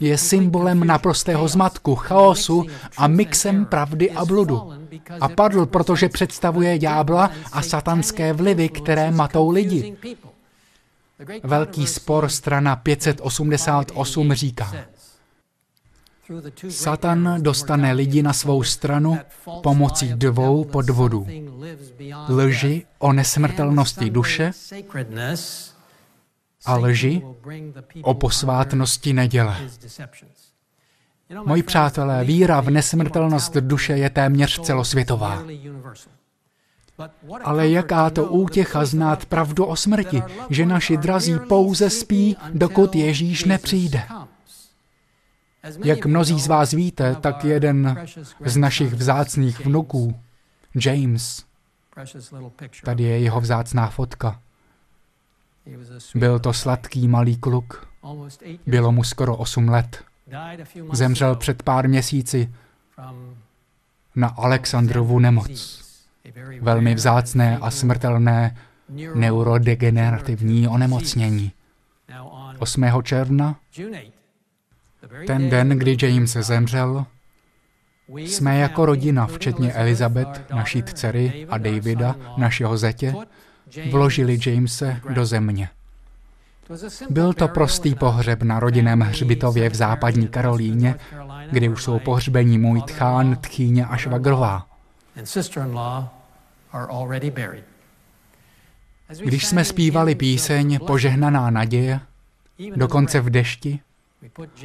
[0.00, 2.64] je symbolem naprostého zmatku, chaosu
[2.96, 4.72] a mixem pravdy a bludu.
[5.20, 9.96] A padl, protože představuje ďábla a satanské vlivy, které matou lidi.
[11.42, 14.72] Velký spor strana 588 říká,
[16.68, 19.18] Satan dostane lidi na svou stranu
[19.62, 21.26] pomocí dvou podvodů.
[22.28, 24.52] Lži o nesmrtelnosti duše
[26.66, 27.22] a lži
[28.02, 29.56] o posvátnosti neděle.
[31.44, 35.42] Moji přátelé, víra v nesmrtelnost duše je téměř celosvětová.
[37.44, 43.44] Ale jaká to útěcha znát pravdu o smrti, že naši drazí pouze spí, dokud Ježíš
[43.44, 44.02] nepřijde.
[45.84, 48.06] Jak mnozí z vás víte, tak jeden
[48.44, 50.20] z našich vzácných vnuků,
[50.86, 51.44] James,
[52.84, 54.40] tady je jeho vzácná fotka,
[56.14, 57.88] byl to sladký malý kluk.
[58.66, 60.04] Bylo mu skoro 8 let.
[60.92, 62.54] Zemřel před pár měsíci
[64.16, 65.82] na Alexandrovu nemoc.
[66.60, 68.56] Velmi vzácné a smrtelné
[69.14, 71.52] neurodegenerativní onemocnění.
[72.58, 72.84] 8.
[73.02, 73.56] června,
[75.26, 77.06] ten den, kdy James zemřel,
[78.08, 83.14] jsme jako rodina, včetně Elizabeth, naší dcery a Davida, našeho zetě,
[83.90, 85.68] vložili Jamese do země.
[87.10, 90.94] Byl to prostý pohřeb na rodinném hřbitově v západní Karolíně,
[91.50, 94.66] kde už jsou pohřbení můj tchán, tchýně a švagrová.
[99.24, 102.00] Když jsme zpívali píseň Požehnaná naděje,
[102.76, 103.80] dokonce v dešti,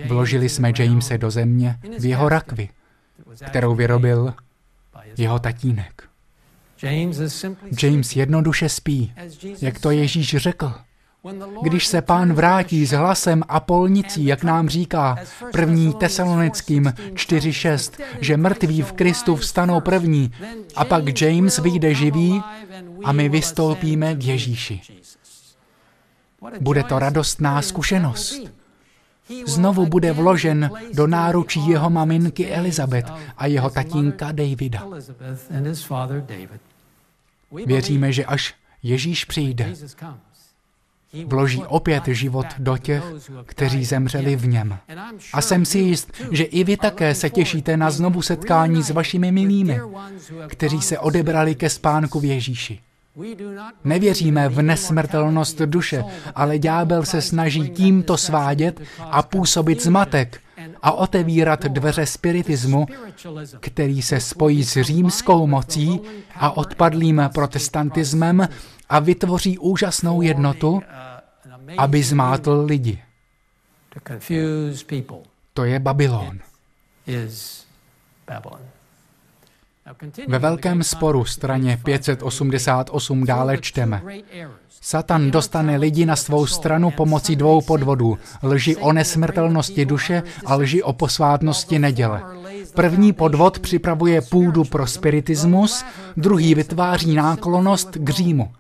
[0.08, 2.70] vložili jsme Jamese do země v jeho rakvi,
[3.50, 4.34] kterou vyrobil
[5.18, 6.11] jeho tatínek.
[7.82, 9.14] James jednoduše spí,
[9.62, 10.74] jak to Ježíš řekl.
[11.62, 15.18] Když se pán vrátí s hlasem a polnicí, jak nám říká
[15.52, 20.32] první tesalonickým 4.6, že mrtví v Kristu vstanou první
[20.76, 22.44] a pak James vyjde živý
[23.04, 24.82] a my vystoupíme k Ježíši.
[26.60, 28.42] Bude to radostná zkušenost.
[29.46, 34.88] Znovu bude vložen do náručí jeho maminky Elizabeth a jeho tatínka Davida.
[37.66, 39.74] Věříme, že až Ježíš přijde,
[41.26, 43.04] vloží opět život do těch,
[43.46, 44.78] kteří zemřeli v něm.
[45.34, 49.32] A jsem si jist, že i vy také se těšíte na znovu setkání s vašimi
[49.32, 49.80] milými,
[50.48, 52.80] kteří se odebrali ke spánku v Ježíši.
[53.84, 56.04] Nevěříme v nesmrtelnost duše,
[56.36, 60.42] ale ďábel se snaží tímto svádět a působit zmatek
[60.82, 62.86] a otevírat dveře spiritismu,
[63.60, 66.00] který se spojí s římskou mocí
[66.36, 68.48] a odpadlým protestantismem
[68.90, 70.82] a vytvoří úžasnou jednotu,
[71.78, 73.04] aby zmátl lidi.
[75.54, 76.40] To je Babylon.
[80.28, 84.02] Ve velkém sporu straně 588 dále čteme.
[84.82, 88.18] Satan dostane lidi na svou stranu pomocí dvou podvodů.
[88.44, 92.24] Lži o nesmrtelnosti duše a lži o posvátnosti neděle.
[92.74, 95.86] První podvod připravuje půdu pro spiritismus,
[96.18, 98.52] druhý vytváří náklonost k Římu.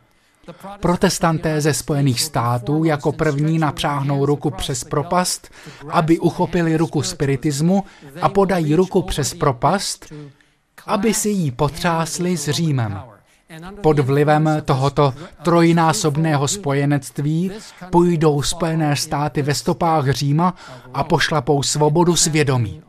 [0.80, 5.50] Protestanté ze Spojených států jako první napřáhnou ruku přes propast,
[5.90, 7.84] aby uchopili ruku spiritismu
[8.22, 10.14] a podají ruku přes propast,
[10.86, 13.02] aby si ji potřásli s Římem.
[13.82, 15.14] Pod vlivem tohoto
[15.44, 17.52] trojnásobného spojenectví
[17.90, 20.56] půjdou Spojené státy ve stopách Říma
[20.94, 22.82] a pošlapou svobodu svědomí.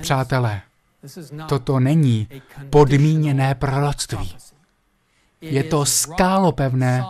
[0.00, 0.62] Přátelé,
[1.48, 2.28] toto není
[2.70, 4.36] podmíněné proroctví.
[5.40, 7.04] Je to skálopevné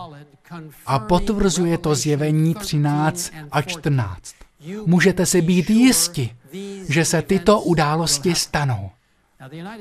[0.85, 4.35] a potvrzuje to zjevení 13 a 14.
[4.85, 6.35] Můžete si být jisti,
[6.89, 8.89] že se tyto události stanou.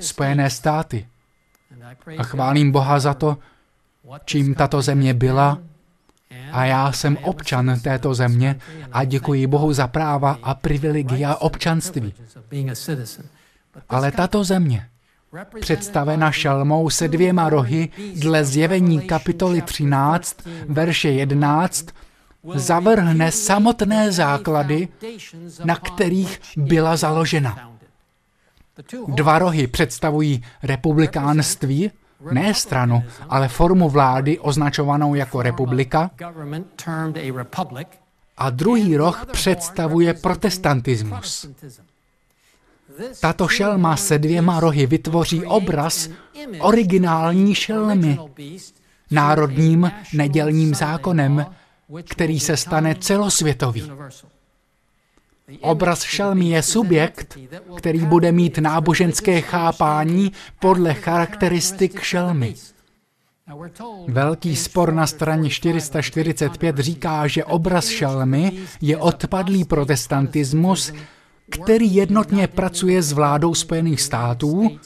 [0.01, 1.07] Spojené státy.
[2.19, 3.39] A chválím Boha za to,
[4.25, 5.59] čím tato země byla,
[6.53, 8.61] a já jsem občan této země
[8.93, 12.15] a děkuji Bohu za práva a privilegia občanství.
[13.89, 14.89] Ale tato země,
[15.61, 20.37] představena šelmou se dvěma rohy dle zjevení kapitoly 13,
[20.69, 21.87] verše 11,
[22.55, 24.89] zavrhne samotné základy,
[25.65, 27.73] na kterých byla založena.
[29.09, 31.91] Dva rohy představují republikánství,
[32.33, 36.11] ne stranu, ale formu vlády označovanou jako republika,
[38.37, 41.47] a druhý roh představuje protestantismus.
[43.21, 46.09] Tato šelma se dvěma rohy vytvoří obraz
[46.61, 48.19] originální šelmy,
[49.11, 51.47] národním nedělním zákonem,
[52.05, 53.91] který se stane celosvětový.
[55.61, 57.39] Obraz šelmy je subjekt,
[57.77, 62.55] který bude mít náboženské chápání podle charakteristik šelmy.
[64.09, 70.93] Velký spor na straně 445 říká, že obraz šelmy je odpadlý protestantismus,
[71.51, 74.79] který jednotně pracuje s vládou Spojených států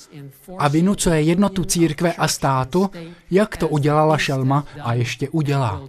[0.58, 2.90] a vynucuje jednotu církve a státu,
[3.30, 5.82] jak to udělala šelma a ještě udělá.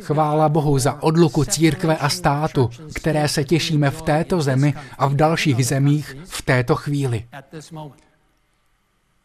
[0.00, 5.14] Chvála Bohu za odluku církve a státu, které se těšíme v této zemi a v
[5.14, 7.24] dalších zemích v této chvíli.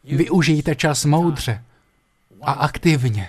[0.04, 1.62] Využijte čas moudře
[2.42, 3.28] a aktivně.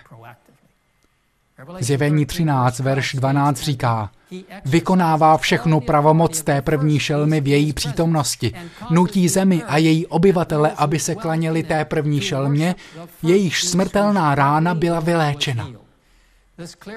[1.80, 4.12] Zjevení 13, verš 12 říká,
[4.66, 8.54] vykonává všechnu pravomoc té první šelmy v její přítomnosti.
[8.90, 12.76] Nutí zemi a její obyvatele, aby se klaněli té první šelmě,
[13.24, 15.87] jejíž smrtelná rána byla vyléčena.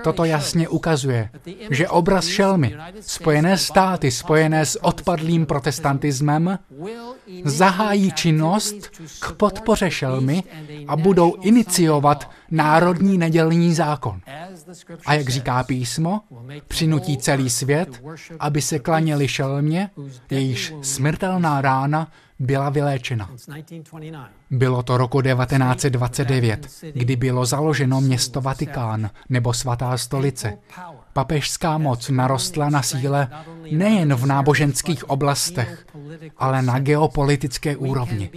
[0.04, 1.30] Toto jasně ukazuje,
[1.70, 6.58] že obraz šelmy, Spojené státy spojené s odpadlým protestantismem,
[7.44, 8.74] zahájí činnost
[9.20, 10.42] k podpoře šelmy
[10.88, 14.20] a budou iniciovat národní nedělní zákon.
[15.06, 16.20] A jak říká písmo,
[16.68, 18.02] přinutí celý svět,
[18.38, 19.90] aby se klaněli šelmě,
[20.30, 22.08] jejíž smrtelná rána
[22.40, 23.30] byla vyléčena.
[24.50, 30.58] Bylo to roku 1929, kdy bylo založeno město Vatikán nebo Svatá stolice.
[31.12, 33.28] Papežská moc narostla na síle
[33.70, 35.86] nejen v náboženských oblastech,
[36.36, 38.30] ale na geopolitické úrovni.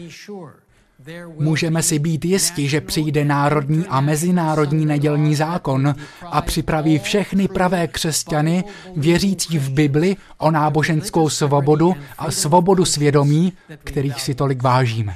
[1.39, 7.87] Můžeme si být jisti, že přijde národní a mezinárodní nedělní zákon a připraví všechny pravé
[7.87, 8.63] křesťany,
[8.95, 15.15] věřící v Bibli, o náboženskou svobodu a svobodu svědomí, kterých si tolik vážíme.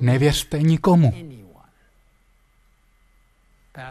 [0.00, 1.14] Nevěřte nikomu.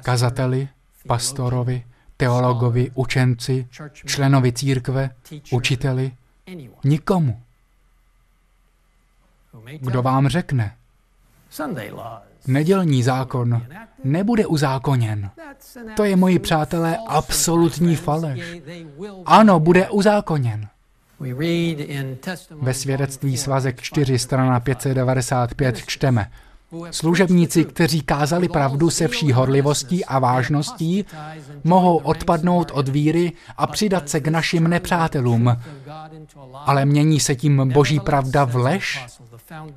[0.03, 0.67] Kazateli,
[1.07, 1.83] pastorovi,
[2.17, 3.67] teologovi, učenci,
[4.05, 5.09] členovi církve,
[5.51, 6.11] učiteli,
[6.83, 7.41] nikomu.
[9.79, 10.75] Kdo vám řekne?
[12.47, 13.61] Nedělní zákon
[14.03, 15.29] nebude uzákoněn.
[15.95, 18.61] To je, moji přátelé, absolutní faleš.
[19.25, 20.67] Ano, bude uzákoněn.
[22.61, 26.31] Ve svědectví svazek 4 strana 595 čteme.
[26.91, 31.05] Služebníci, kteří kázali pravdu se vší horlivostí a vážností,
[31.63, 35.57] mohou odpadnout od víry a přidat se k našim nepřátelům.
[36.53, 39.05] Ale mění se tím boží pravda v lež?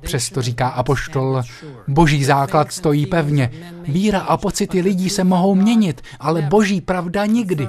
[0.01, 1.41] Přesto říká apoštol,
[1.87, 3.51] boží základ stojí pevně.
[3.81, 7.67] Víra a pocity lidí se mohou měnit, ale boží pravda nikdy.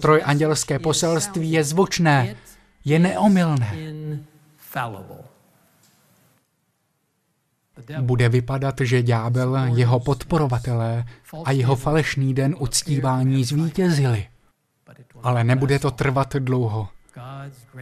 [0.00, 2.36] Trojandělské poselství je zvučné,
[2.84, 3.76] je neomylné.
[8.00, 11.04] Bude vypadat, že ďábel, jeho podporovatelé
[11.44, 14.26] a jeho falešný den uctívání zvítězili.
[15.22, 16.88] Ale nebude to trvat dlouho.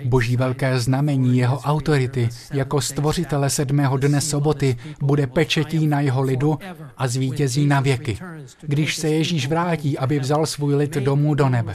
[0.05, 6.59] Boží velké znamení jeho autority jako stvořitele sedmého dne soboty bude pečetí na jeho lidu
[6.97, 8.18] a zvítězí na věky,
[8.60, 11.74] když se Ježíš vrátí, aby vzal svůj lid domů do nebe.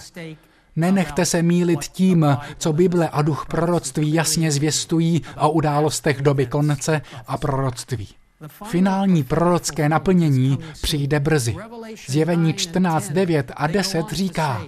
[0.75, 7.01] Nenechte se mílit tím, co Bible a duch proroctví jasně zvěstují o událostech doby konce
[7.27, 8.07] a proroctví.
[8.65, 11.55] Finální prorocké naplnění přijde brzy.
[12.07, 14.61] Zjevení 14, 9 a 10 říká,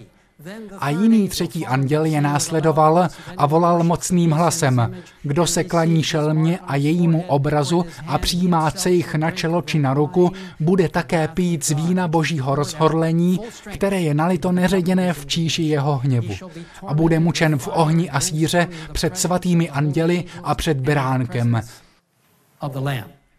[0.80, 3.08] A jiný třetí anděl je následoval
[3.38, 9.32] a volal mocným hlasem, kdo se klaní šelmě a jejímu obrazu a přijímá cejch na
[9.32, 13.40] čelo či na ruku, bude také pít z vína božího rozhorlení,
[13.74, 16.34] které je nalito neředěné v číši jeho hněvu.
[16.88, 21.62] A bude mučen v ohni a síře před svatými anděli a před beránkem.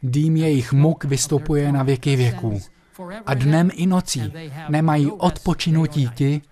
[0.03, 2.61] Dým jejich muk vystupuje na věky věků.
[3.27, 4.33] A dnem i nocí
[4.69, 6.43] nemají odpočinutí ti,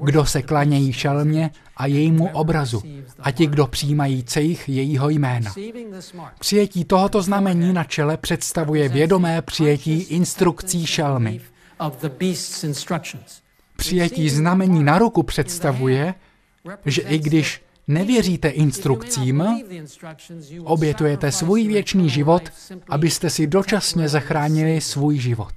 [0.00, 2.82] kdo se klanějí šelmě a jejímu obrazu
[3.18, 5.54] a ti, kdo přijímají cejch jejího jména.
[6.38, 11.40] Přijetí tohoto znamení na čele představuje vědomé přijetí instrukcí šelmy.
[13.76, 16.14] Přijetí znamení na ruku představuje,
[16.86, 19.44] že i když nevěříte instrukcím,
[20.64, 22.42] obětujete svůj věčný život,
[22.88, 25.52] abyste si dočasně zachránili svůj život.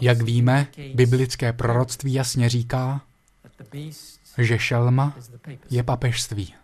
[0.00, 3.00] Jak víme, biblické proroctví jasně říká,
[4.38, 5.16] že šelma
[5.70, 6.54] je papežství.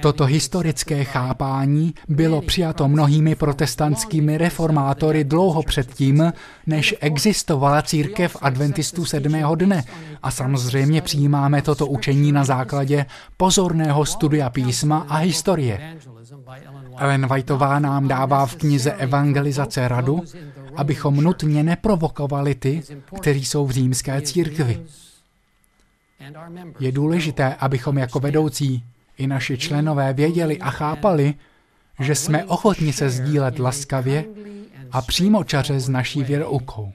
[0.00, 6.32] Toto historické chápání bylo přijato mnohými protestantskými reformátory dlouho předtím,
[6.66, 9.84] než existovala církev adventistů sedmého dne.
[10.22, 13.06] A samozřejmě přijímáme toto učení na základě
[13.36, 15.96] pozorného studia písma a historie.
[16.96, 20.22] Ellen Whiteová nám dává v knize Evangelizace radu,
[20.76, 22.82] abychom nutně neprovokovali ty,
[23.20, 24.86] kteří jsou v římské církvi.
[26.80, 28.84] Je důležité, abychom jako vedoucí
[29.18, 31.34] i naši členové věděli a chápali,
[32.00, 34.24] že jsme ochotni se sdílet laskavě
[34.92, 36.92] a přímočaře s naší věroukou.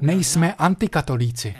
[0.00, 1.54] Nejsme antikatolíci.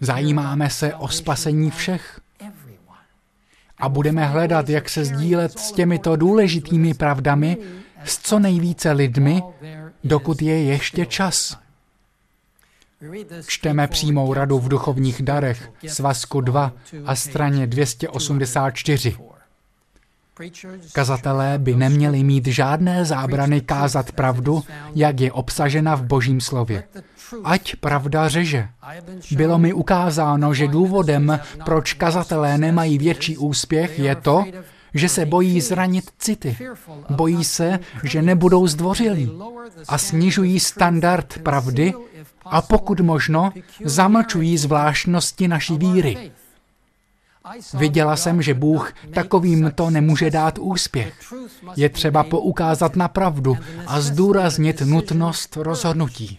[0.00, 2.20] Zajímáme se o spasení všech
[3.78, 7.56] a budeme hledat, jak se sdílet s těmito důležitými pravdami
[8.04, 9.42] s co nejvíce lidmi,
[10.04, 11.58] dokud je ještě čas.
[13.46, 16.72] Čteme přímou radu v duchovních darech, svazku 2
[17.06, 19.16] a straně 284.
[20.92, 24.62] Kazatelé by neměli mít žádné zábrany kázat pravdu,
[24.94, 26.84] jak je obsažena v Božím slově.
[27.44, 28.68] Ať pravda řeže.
[29.30, 34.44] Bylo mi ukázáno, že důvodem, proč kazatelé nemají větší úspěch, je to,
[34.94, 36.56] že se bojí zranit city.
[37.10, 39.30] Bojí se, že nebudou zdvořilí
[39.88, 41.92] a snižují standard pravdy
[42.44, 43.52] a pokud možno
[43.84, 46.32] zamlčují zvláštnosti naší víry.
[47.74, 51.14] Viděla jsem, že Bůh takovým to nemůže dát úspěch.
[51.76, 56.38] Je třeba poukázat na pravdu a zdůraznit nutnost rozhodnutí.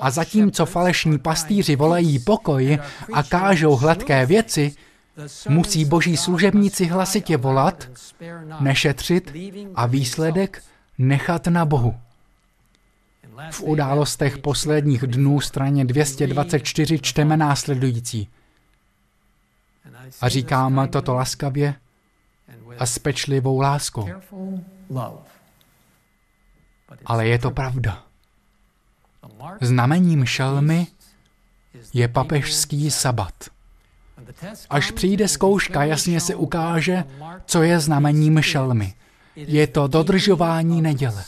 [0.00, 2.78] A zatímco falešní pastýři volají pokoj
[3.12, 4.74] a kážou hladké věci,
[5.48, 7.88] musí boží služebníci hlasitě volat,
[8.60, 9.32] nešetřit
[9.74, 10.62] a výsledek
[10.98, 11.94] nechat na Bohu.
[13.50, 18.28] V událostech posledních dnů straně 224 čteme následující.
[20.20, 21.74] A říkám toto laskavě
[22.78, 24.08] a s pečlivou láskou.
[27.06, 28.04] Ale je to pravda.
[29.60, 30.86] Znamením šelmy
[31.92, 33.34] je papežský sabat.
[34.70, 37.04] Až přijde zkouška, jasně se ukáže,
[37.46, 38.94] co je znamením šelmy.
[39.36, 41.24] Je to dodržování neděle.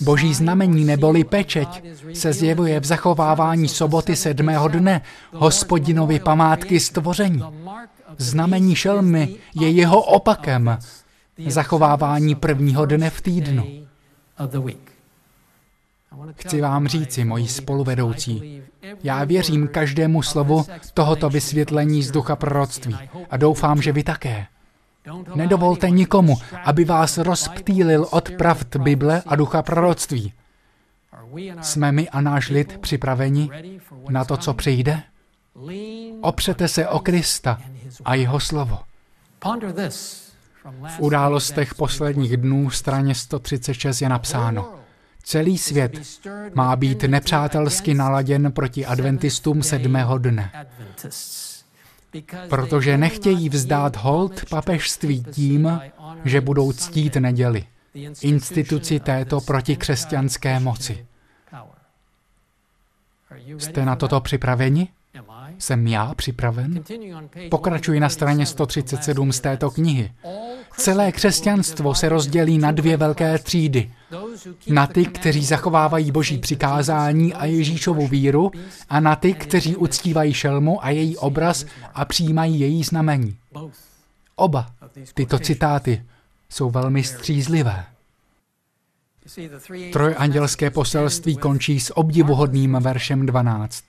[0.00, 1.82] Boží znamení neboli pečeť
[2.12, 5.00] se zjevuje v zachovávání soboty sedmého dne,
[5.32, 7.42] hospodinovi památky stvoření.
[8.18, 10.78] Znamení šelmy je jeho opakem,
[11.46, 13.66] zachovávání prvního dne v týdnu.
[16.36, 18.62] Chci vám říci, moji spoluvedoucí,
[19.02, 22.96] já věřím každému slovu tohoto vysvětlení z ducha proroctví
[23.30, 24.46] a doufám, že vy také.
[25.34, 30.32] Nedovolte nikomu, aby vás rozptýlil od pravd Bible a ducha proroctví.
[31.60, 33.50] Jsme my a náš lid připraveni
[34.08, 35.02] na to, co přijde?
[36.20, 37.60] Opřete se o Krista
[38.04, 38.78] a jeho slovo.
[40.88, 44.81] V událostech posledních dnů straně 136 je napsáno,
[45.22, 46.00] Celý svět
[46.54, 50.52] má být nepřátelsky naladěn proti adventistům sedmého dne,
[52.48, 55.80] protože nechtějí vzdát hold papežství tím,
[56.24, 57.64] že budou ctít neděli,
[58.22, 61.06] instituci této protikřesťanské moci.
[63.58, 64.88] Jste na toto připraveni?
[65.58, 66.84] Jsem já připraven?
[67.50, 70.12] Pokračuji na straně 137 z této knihy.
[70.76, 73.90] Celé křesťanstvo se rozdělí na dvě velké třídy.
[74.68, 78.50] Na ty, kteří zachovávají boží přikázání a Ježíšovu víru
[78.88, 83.36] a na ty, kteří uctívají šelmu a její obraz a přijímají její znamení.
[84.36, 84.70] Oba
[85.14, 86.02] tyto citáty
[86.48, 87.84] jsou velmi střízlivé.
[89.92, 93.84] Trojandělské poselství končí s obdivuhodným veršem 12.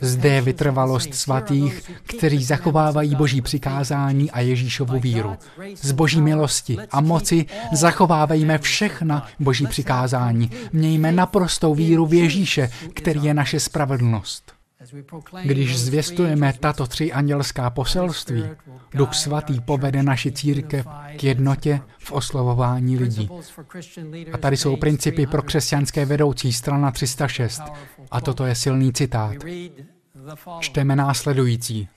[0.00, 5.36] Zde je vytrvalost svatých, kteří zachovávají boží přikázání a Ježíšovu víru.
[5.76, 10.50] Z boží milosti a moci zachovávejme všechna boží přikázání.
[10.72, 14.61] Mějme naprostou víru v Ježíše, který je naše spravedlnost.
[15.42, 18.44] Když zvěstujeme tato tři andělská poselství,
[18.94, 20.86] Duch Svatý povede naši církev
[21.16, 23.30] k jednotě v oslovování lidí.
[24.32, 27.62] A tady jsou principy pro křesťanské vedoucí, strana 306.
[28.10, 29.34] A toto je silný citát.
[30.60, 31.88] Čteme následující.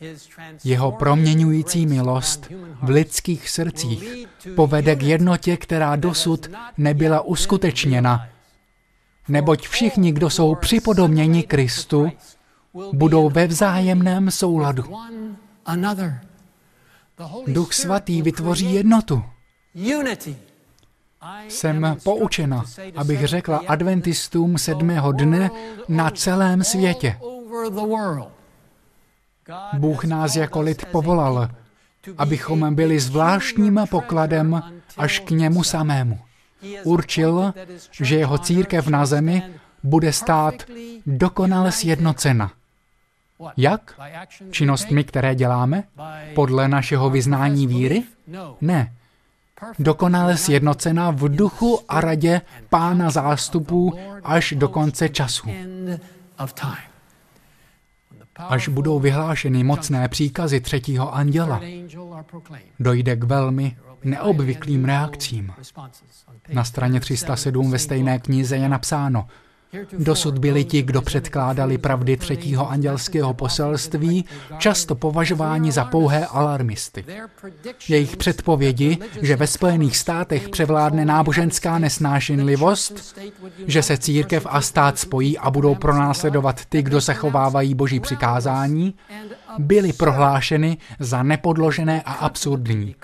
[0.63, 2.51] Jeho proměňující milost
[2.81, 8.27] v lidských srdcích povede k jednotě, která dosud nebyla uskutečněna.
[9.27, 12.11] Neboť všichni, kdo jsou připodobněni Kristu,
[12.93, 14.83] budou ve vzájemném souladu.
[17.47, 19.23] Duch svatý vytvoří jednotu.
[21.47, 22.63] Jsem poučena,
[22.95, 25.49] abych řekla adventistům sedmého dne
[25.87, 27.19] na celém světě.
[29.73, 31.49] Bůh nás jako lid povolal,
[32.17, 34.63] abychom byli zvláštním pokladem
[34.97, 36.19] až k němu samému.
[36.83, 37.53] Určil,
[37.91, 39.43] že jeho církev na zemi
[39.83, 40.53] bude stát
[41.05, 42.51] dokonale sjednocena.
[43.57, 44.01] Jak?
[44.51, 45.83] Činnostmi, které děláme?
[46.35, 48.03] Podle našeho vyznání víry?
[48.61, 48.93] Ne.
[49.79, 53.93] Dokonale sjednocena v duchu a radě pána zástupů
[54.23, 55.49] až do konce času.
[58.35, 61.61] Až budou vyhlášeny mocné příkazy třetího anděla,
[62.79, 65.53] dojde k velmi neobvyklým reakcím.
[66.53, 69.27] Na straně 307 ve stejné knize je napsáno,
[69.97, 74.25] Dosud byli ti, kdo předkládali pravdy třetího andělského poselství,
[74.57, 77.05] často považováni za pouhé alarmisty.
[77.87, 83.19] Jejich předpovědi, že ve Spojených státech převládne náboženská nesnášenlivost,
[83.67, 88.93] že se církev a stát spojí a budou pronásledovat ty, kdo zachovávají boží přikázání,
[89.59, 92.95] byly prohlášeny za nepodložené a absurdní.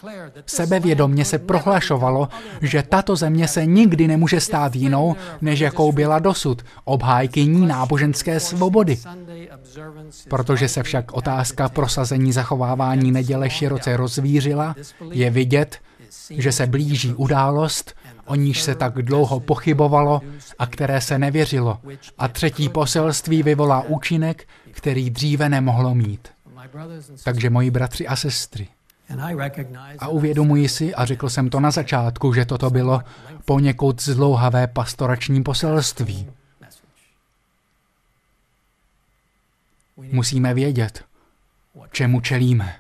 [0.46, 2.28] Sebevědomně se prohlašovalo,
[2.62, 8.98] že tato země se nikdy nemůže stát jinou, než jakou byla dosud, obhájkyní náboženské svobody.
[10.30, 14.76] Protože se však otázka prosazení zachovávání neděle široce rozvířila,
[15.12, 15.78] je vidět,
[16.30, 17.94] že se blíží událost,
[18.26, 20.22] o níž se tak dlouho pochybovalo
[20.60, 21.80] a které se nevěřilo.
[22.18, 26.28] A třetí poselství vyvolá účinek, který dříve nemohlo mít.
[27.24, 28.68] Takže moji bratři a sestry,
[30.00, 33.02] a uvědomuji si, a řekl jsem to na začátku, že toto bylo
[33.46, 36.28] poněkud zdlouhavé pastorační poselství.
[39.98, 41.06] Musíme vědět,
[41.92, 42.76] čemu čelíme.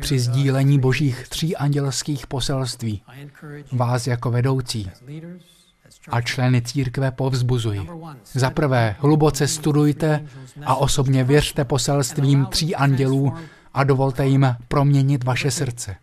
[0.00, 3.02] Při sdílení božích tří andělských poselství
[3.72, 4.90] vás jako vedoucí
[6.08, 7.88] a členy církve povzbuzuji.
[8.32, 10.24] Za prvé, hluboce studujte
[10.64, 13.32] a osobně věřte poselstvím tří andělů
[13.74, 15.96] a dovolte jim proměnit vaše srdce.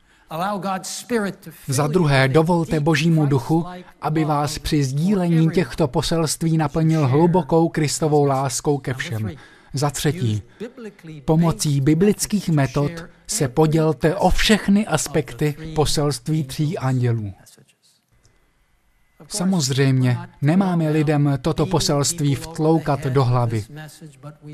[1.68, 3.66] Za druhé, dovolte Božímu duchu,
[4.02, 9.32] aby vás při sdílení těchto poselství naplnil hlubokou Kristovou láskou ke všem.
[9.74, 10.42] Za třetí,
[11.26, 12.92] pomocí biblických metod
[13.28, 17.34] se podělte o všechny aspekty poselství tří andělů.
[19.28, 23.66] Samozřejmě nemáme lidem toto poselství vtloukat do hlavy,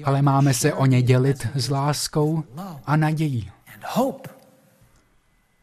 [0.03, 2.43] ale máme se o ně dělit s láskou
[2.85, 3.49] a nadějí.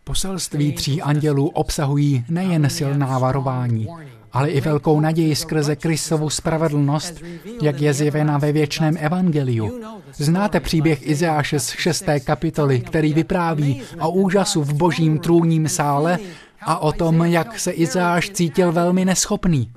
[0.05, 3.89] Poselství tří andělů obsahují nejen silná varování,
[4.33, 7.23] ale i velkou naději skrze Kristovu spravedlnost,
[7.63, 9.83] jak je zjevena ve věčném evangeliu.
[10.13, 16.19] Znáte příběh Izeáše z šesté kapitoly, který vypráví o úžasu v božím trůním sále
[16.63, 19.73] a o tom, jak se Izáš cítil velmi neschopný.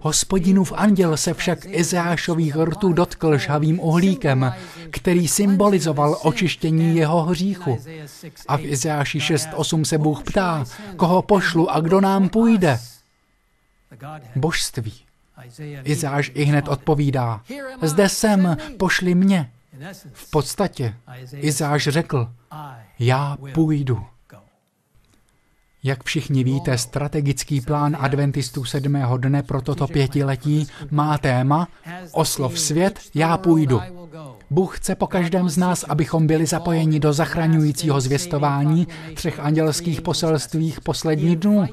[0.00, 4.52] Hospodinův anděl se však Izášových rtů dotkl žhavým uhlíkem,
[4.90, 7.78] který symbolizoval očištění jeho hříchu.
[8.48, 10.64] A v Izáši 6.8 se Bůh ptá,
[10.96, 12.78] koho pošlu a kdo nám půjde?
[14.36, 14.92] Božství.
[15.84, 17.40] Izáš i hned odpovídá,
[17.82, 19.50] zde jsem, pošli mě.
[20.12, 20.94] V podstatě
[21.32, 22.28] Izáš řekl,
[22.98, 24.06] já půjdu.
[25.86, 31.68] Jak všichni víte, strategický plán adventistů sedmého dne pro toto pětiletí má téma
[32.12, 33.80] Oslov svět, já půjdu.
[34.50, 40.80] Bůh chce po každém z nás, abychom byli zapojeni do zachraňujícího zvěstování třech andělských poselstvích
[40.80, 41.66] poslední dnů.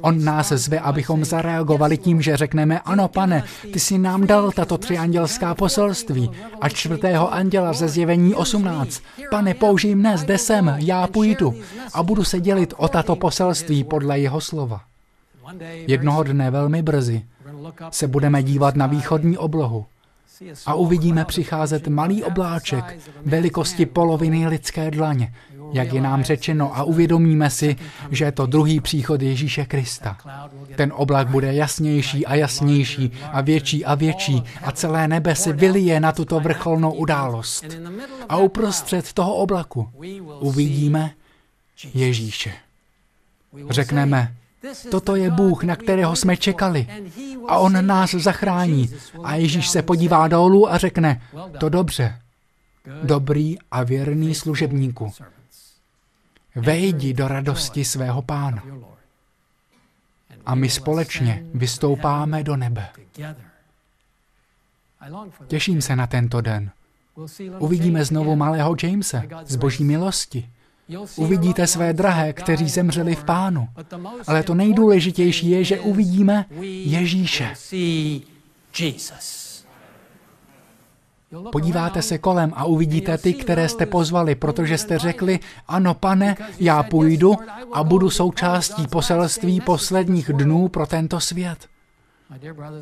[0.00, 4.78] On nás zve, abychom zareagovali tím, že řekneme, ano pane, ty jsi nám dal tato
[4.78, 6.30] tři andělská poselství.
[6.60, 9.02] A čtvrtého anděla ze zjevení 18.
[9.30, 11.54] Pane, použij mne, zde jsem, já půjdu
[11.94, 14.80] a budu se dělit o tato poselství podle jeho slova.
[15.86, 17.22] Jednoho dne velmi brzy
[17.90, 19.86] se budeme dívat na východní oblohu
[20.66, 25.34] a uvidíme přicházet malý obláček velikosti poloviny lidské dlaně,
[25.72, 27.76] jak je nám řečeno, a uvědomíme si,
[28.10, 30.16] že je to druhý příchod Ježíše Krista.
[30.76, 36.00] Ten oblak bude jasnější a jasnější a větší a větší a celé nebe se vylije
[36.00, 37.64] na tuto vrcholnou událost.
[38.28, 39.88] A uprostřed toho oblaku
[40.40, 41.10] uvidíme
[41.94, 42.52] Ježíše.
[43.70, 44.34] Řekneme,
[44.90, 46.86] Toto je Bůh, na kterého jsme čekali.
[47.48, 48.90] A on nás zachrání.
[49.24, 51.22] A Ježíš se podívá dolů a řekne,
[51.60, 52.20] to dobře,
[53.02, 55.12] dobrý a věrný služebníku.
[56.54, 58.62] Vejdi do radosti svého pána.
[60.46, 62.88] A my společně vystoupáme do nebe.
[65.46, 66.70] Těším se na tento den.
[67.58, 70.50] Uvidíme znovu malého Jamese z boží milosti.
[71.16, 73.68] Uvidíte své drahé, kteří zemřeli v pánu.
[74.26, 76.44] Ale to nejdůležitější je, že uvidíme
[76.84, 77.54] Ježíše.
[81.52, 86.82] Podíváte se kolem a uvidíte ty, které jste pozvali, protože jste řekli, ano pane, já
[86.82, 87.36] půjdu
[87.72, 91.58] a budu součástí poselství posledních dnů pro tento svět.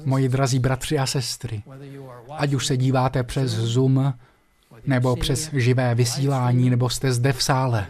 [0.05, 1.63] Moji drazí bratři a sestry,
[2.37, 4.15] ať už se díváte přes Zoom,
[4.87, 7.87] nebo přes živé vysílání, nebo jste zde v sále.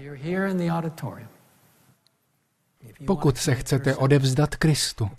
[3.06, 5.10] Pokud se chcete odevzdat Kristu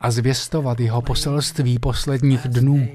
[0.00, 2.88] a zvěstovat jeho poselství posledních dnů,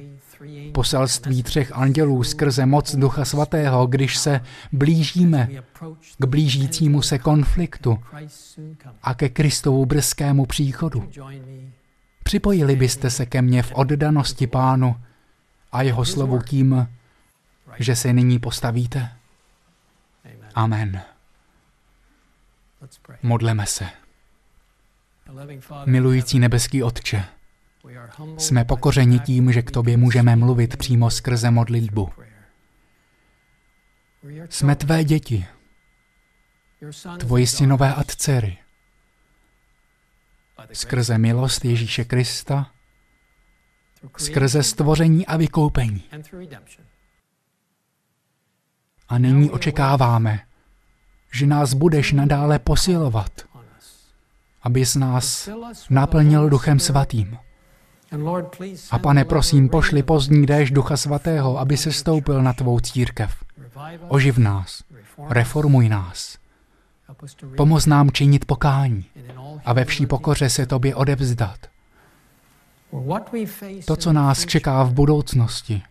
[0.73, 4.41] poselství třech andělů skrze moc Ducha Svatého, když se
[4.71, 5.49] blížíme
[6.17, 7.97] k blížícímu se konfliktu
[9.01, 11.09] a ke Kristovu brzkému příchodu.
[12.23, 14.95] Připojili byste se ke mně v oddanosti pánu
[15.73, 16.87] a jeho slovu tím,
[17.79, 19.11] že se nyní postavíte?
[20.55, 21.01] Amen.
[23.23, 23.85] Modleme se.
[25.85, 27.25] Milující nebeský Otče,
[28.37, 32.09] jsme pokořeni tím, že k Tobě můžeme mluvit přímo skrze modlitbu.
[34.49, 35.47] Jsme Tvé děti,
[37.19, 38.57] Tvoji synové a dcery.
[40.73, 42.71] Skrze milost Ježíše Krista
[44.17, 46.03] skrze stvoření a vykoupení.
[49.09, 50.39] A nyní očekáváme,
[51.31, 53.31] že nás budeš nadále posilovat,
[54.61, 55.49] abys nás
[55.89, 57.37] naplnil Duchem Svatým.
[58.91, 63.43] A pane, prosím, pošli pozdní déš Ducha Svatého, aby se stoupil na tvou církev.
[64.07, 64.83] Oživ nás,
[65.29, 66.37] reformuj nás.
[67.57, 69.05] Pomoz nám činit pokání
[69.65, 71.72] a ve vší pokoře se tobě odevzdat.
[73.85, 75.81] To, co nás čeká v budoucnosti,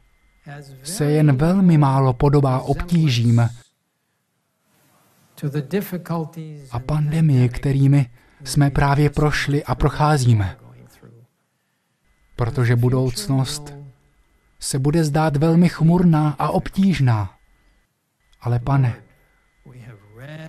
[0.82, 3.48] se jen velmi málo podobá obtížím
[6.70, 8.10] a pandemii, kterými
[8.44, 10.56] jsme právě prošli a procházíme.
[12.36, 13.74] Protože budoucnost
[14.60, 17.34] se bude zdát velmi chmurná a obtížná.
[18.40, 18.94] Ale pane,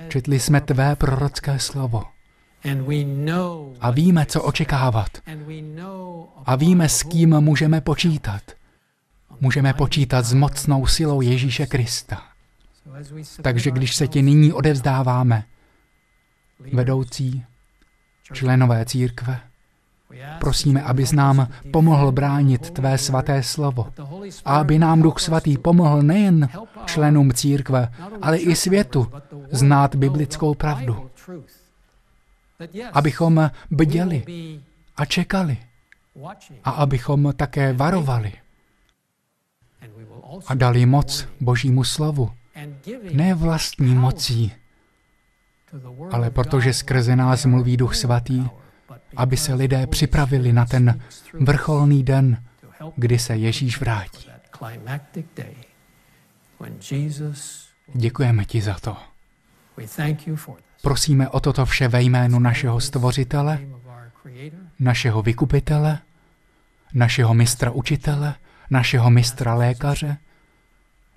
[0.07, 2.12] četli jsme tvé prorocké slovo.
[3.79, 5.09] A víme, co očekávat.
[6.45, 8.41] A víme, s kým můžeme počítat.
[9.39, 12.21] Můžeme počítat s mocnou silou Ježíše Krista.
[13.41, 15.43] Takže když se ti nyní odevzdáváme,
[16.73, 17.45] vedoucí,
[18.33, 19.39] členové církve,
[20.39, 23.87] prosíme, abys nám pomohl bránit tvé svaté slovo
[24.45, 26.49] a aby nám Duch Svatý pomohl nejen
[26.85, 29.11] členům církve, ale i světu
[29.51, 31.09] znát biblickou pravdu
[32.93, 34.23] abychom bděli
[34.95, 35.57] a čekali
[36.63, 38.33] a abychom také varovali
[40.47, 42.31] a dali moc Božímu slovu.
[43.11, 44.53] Ne vlastní mocí,
[46.11, 48.47] ale protože skrze nás mluví Duch Svatý,
[49.15, 51.01] aby se lidé připravili na ten
[51.33, 52.43] vrcholný den,
[52.95, 54.29] kdy se Ježíš vrátí.
[57.93, 58.97] Děkujeme ti za to.
[60.83, 63.59] Prosíme o toto vše ve jménu našeho Stvořitele,
[64.79, 65.99] našeho Vykupitele,
[66.93, 68.35] našeho mistra učitele,
[68.69, 70.17] našeho mistra lékaře,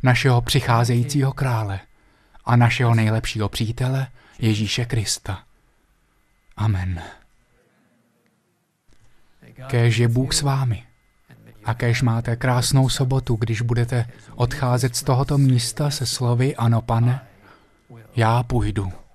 [0.03, 1.81] našeho přicházejícího krále
[2.45, 4.07] a našeho nejlepšího přítele
[4.39, 5.43] Ježíše Krista.
[6.57, 7.03] Amen.
[9.67, 10.85] Kéž je Bůh s vámi.
[11.65, 17.21] A kéž máte krásnou sobotu, když budete odcházet z tohoto místa se slovy Ano, pane,
[18.17, 19.06] já půjdu.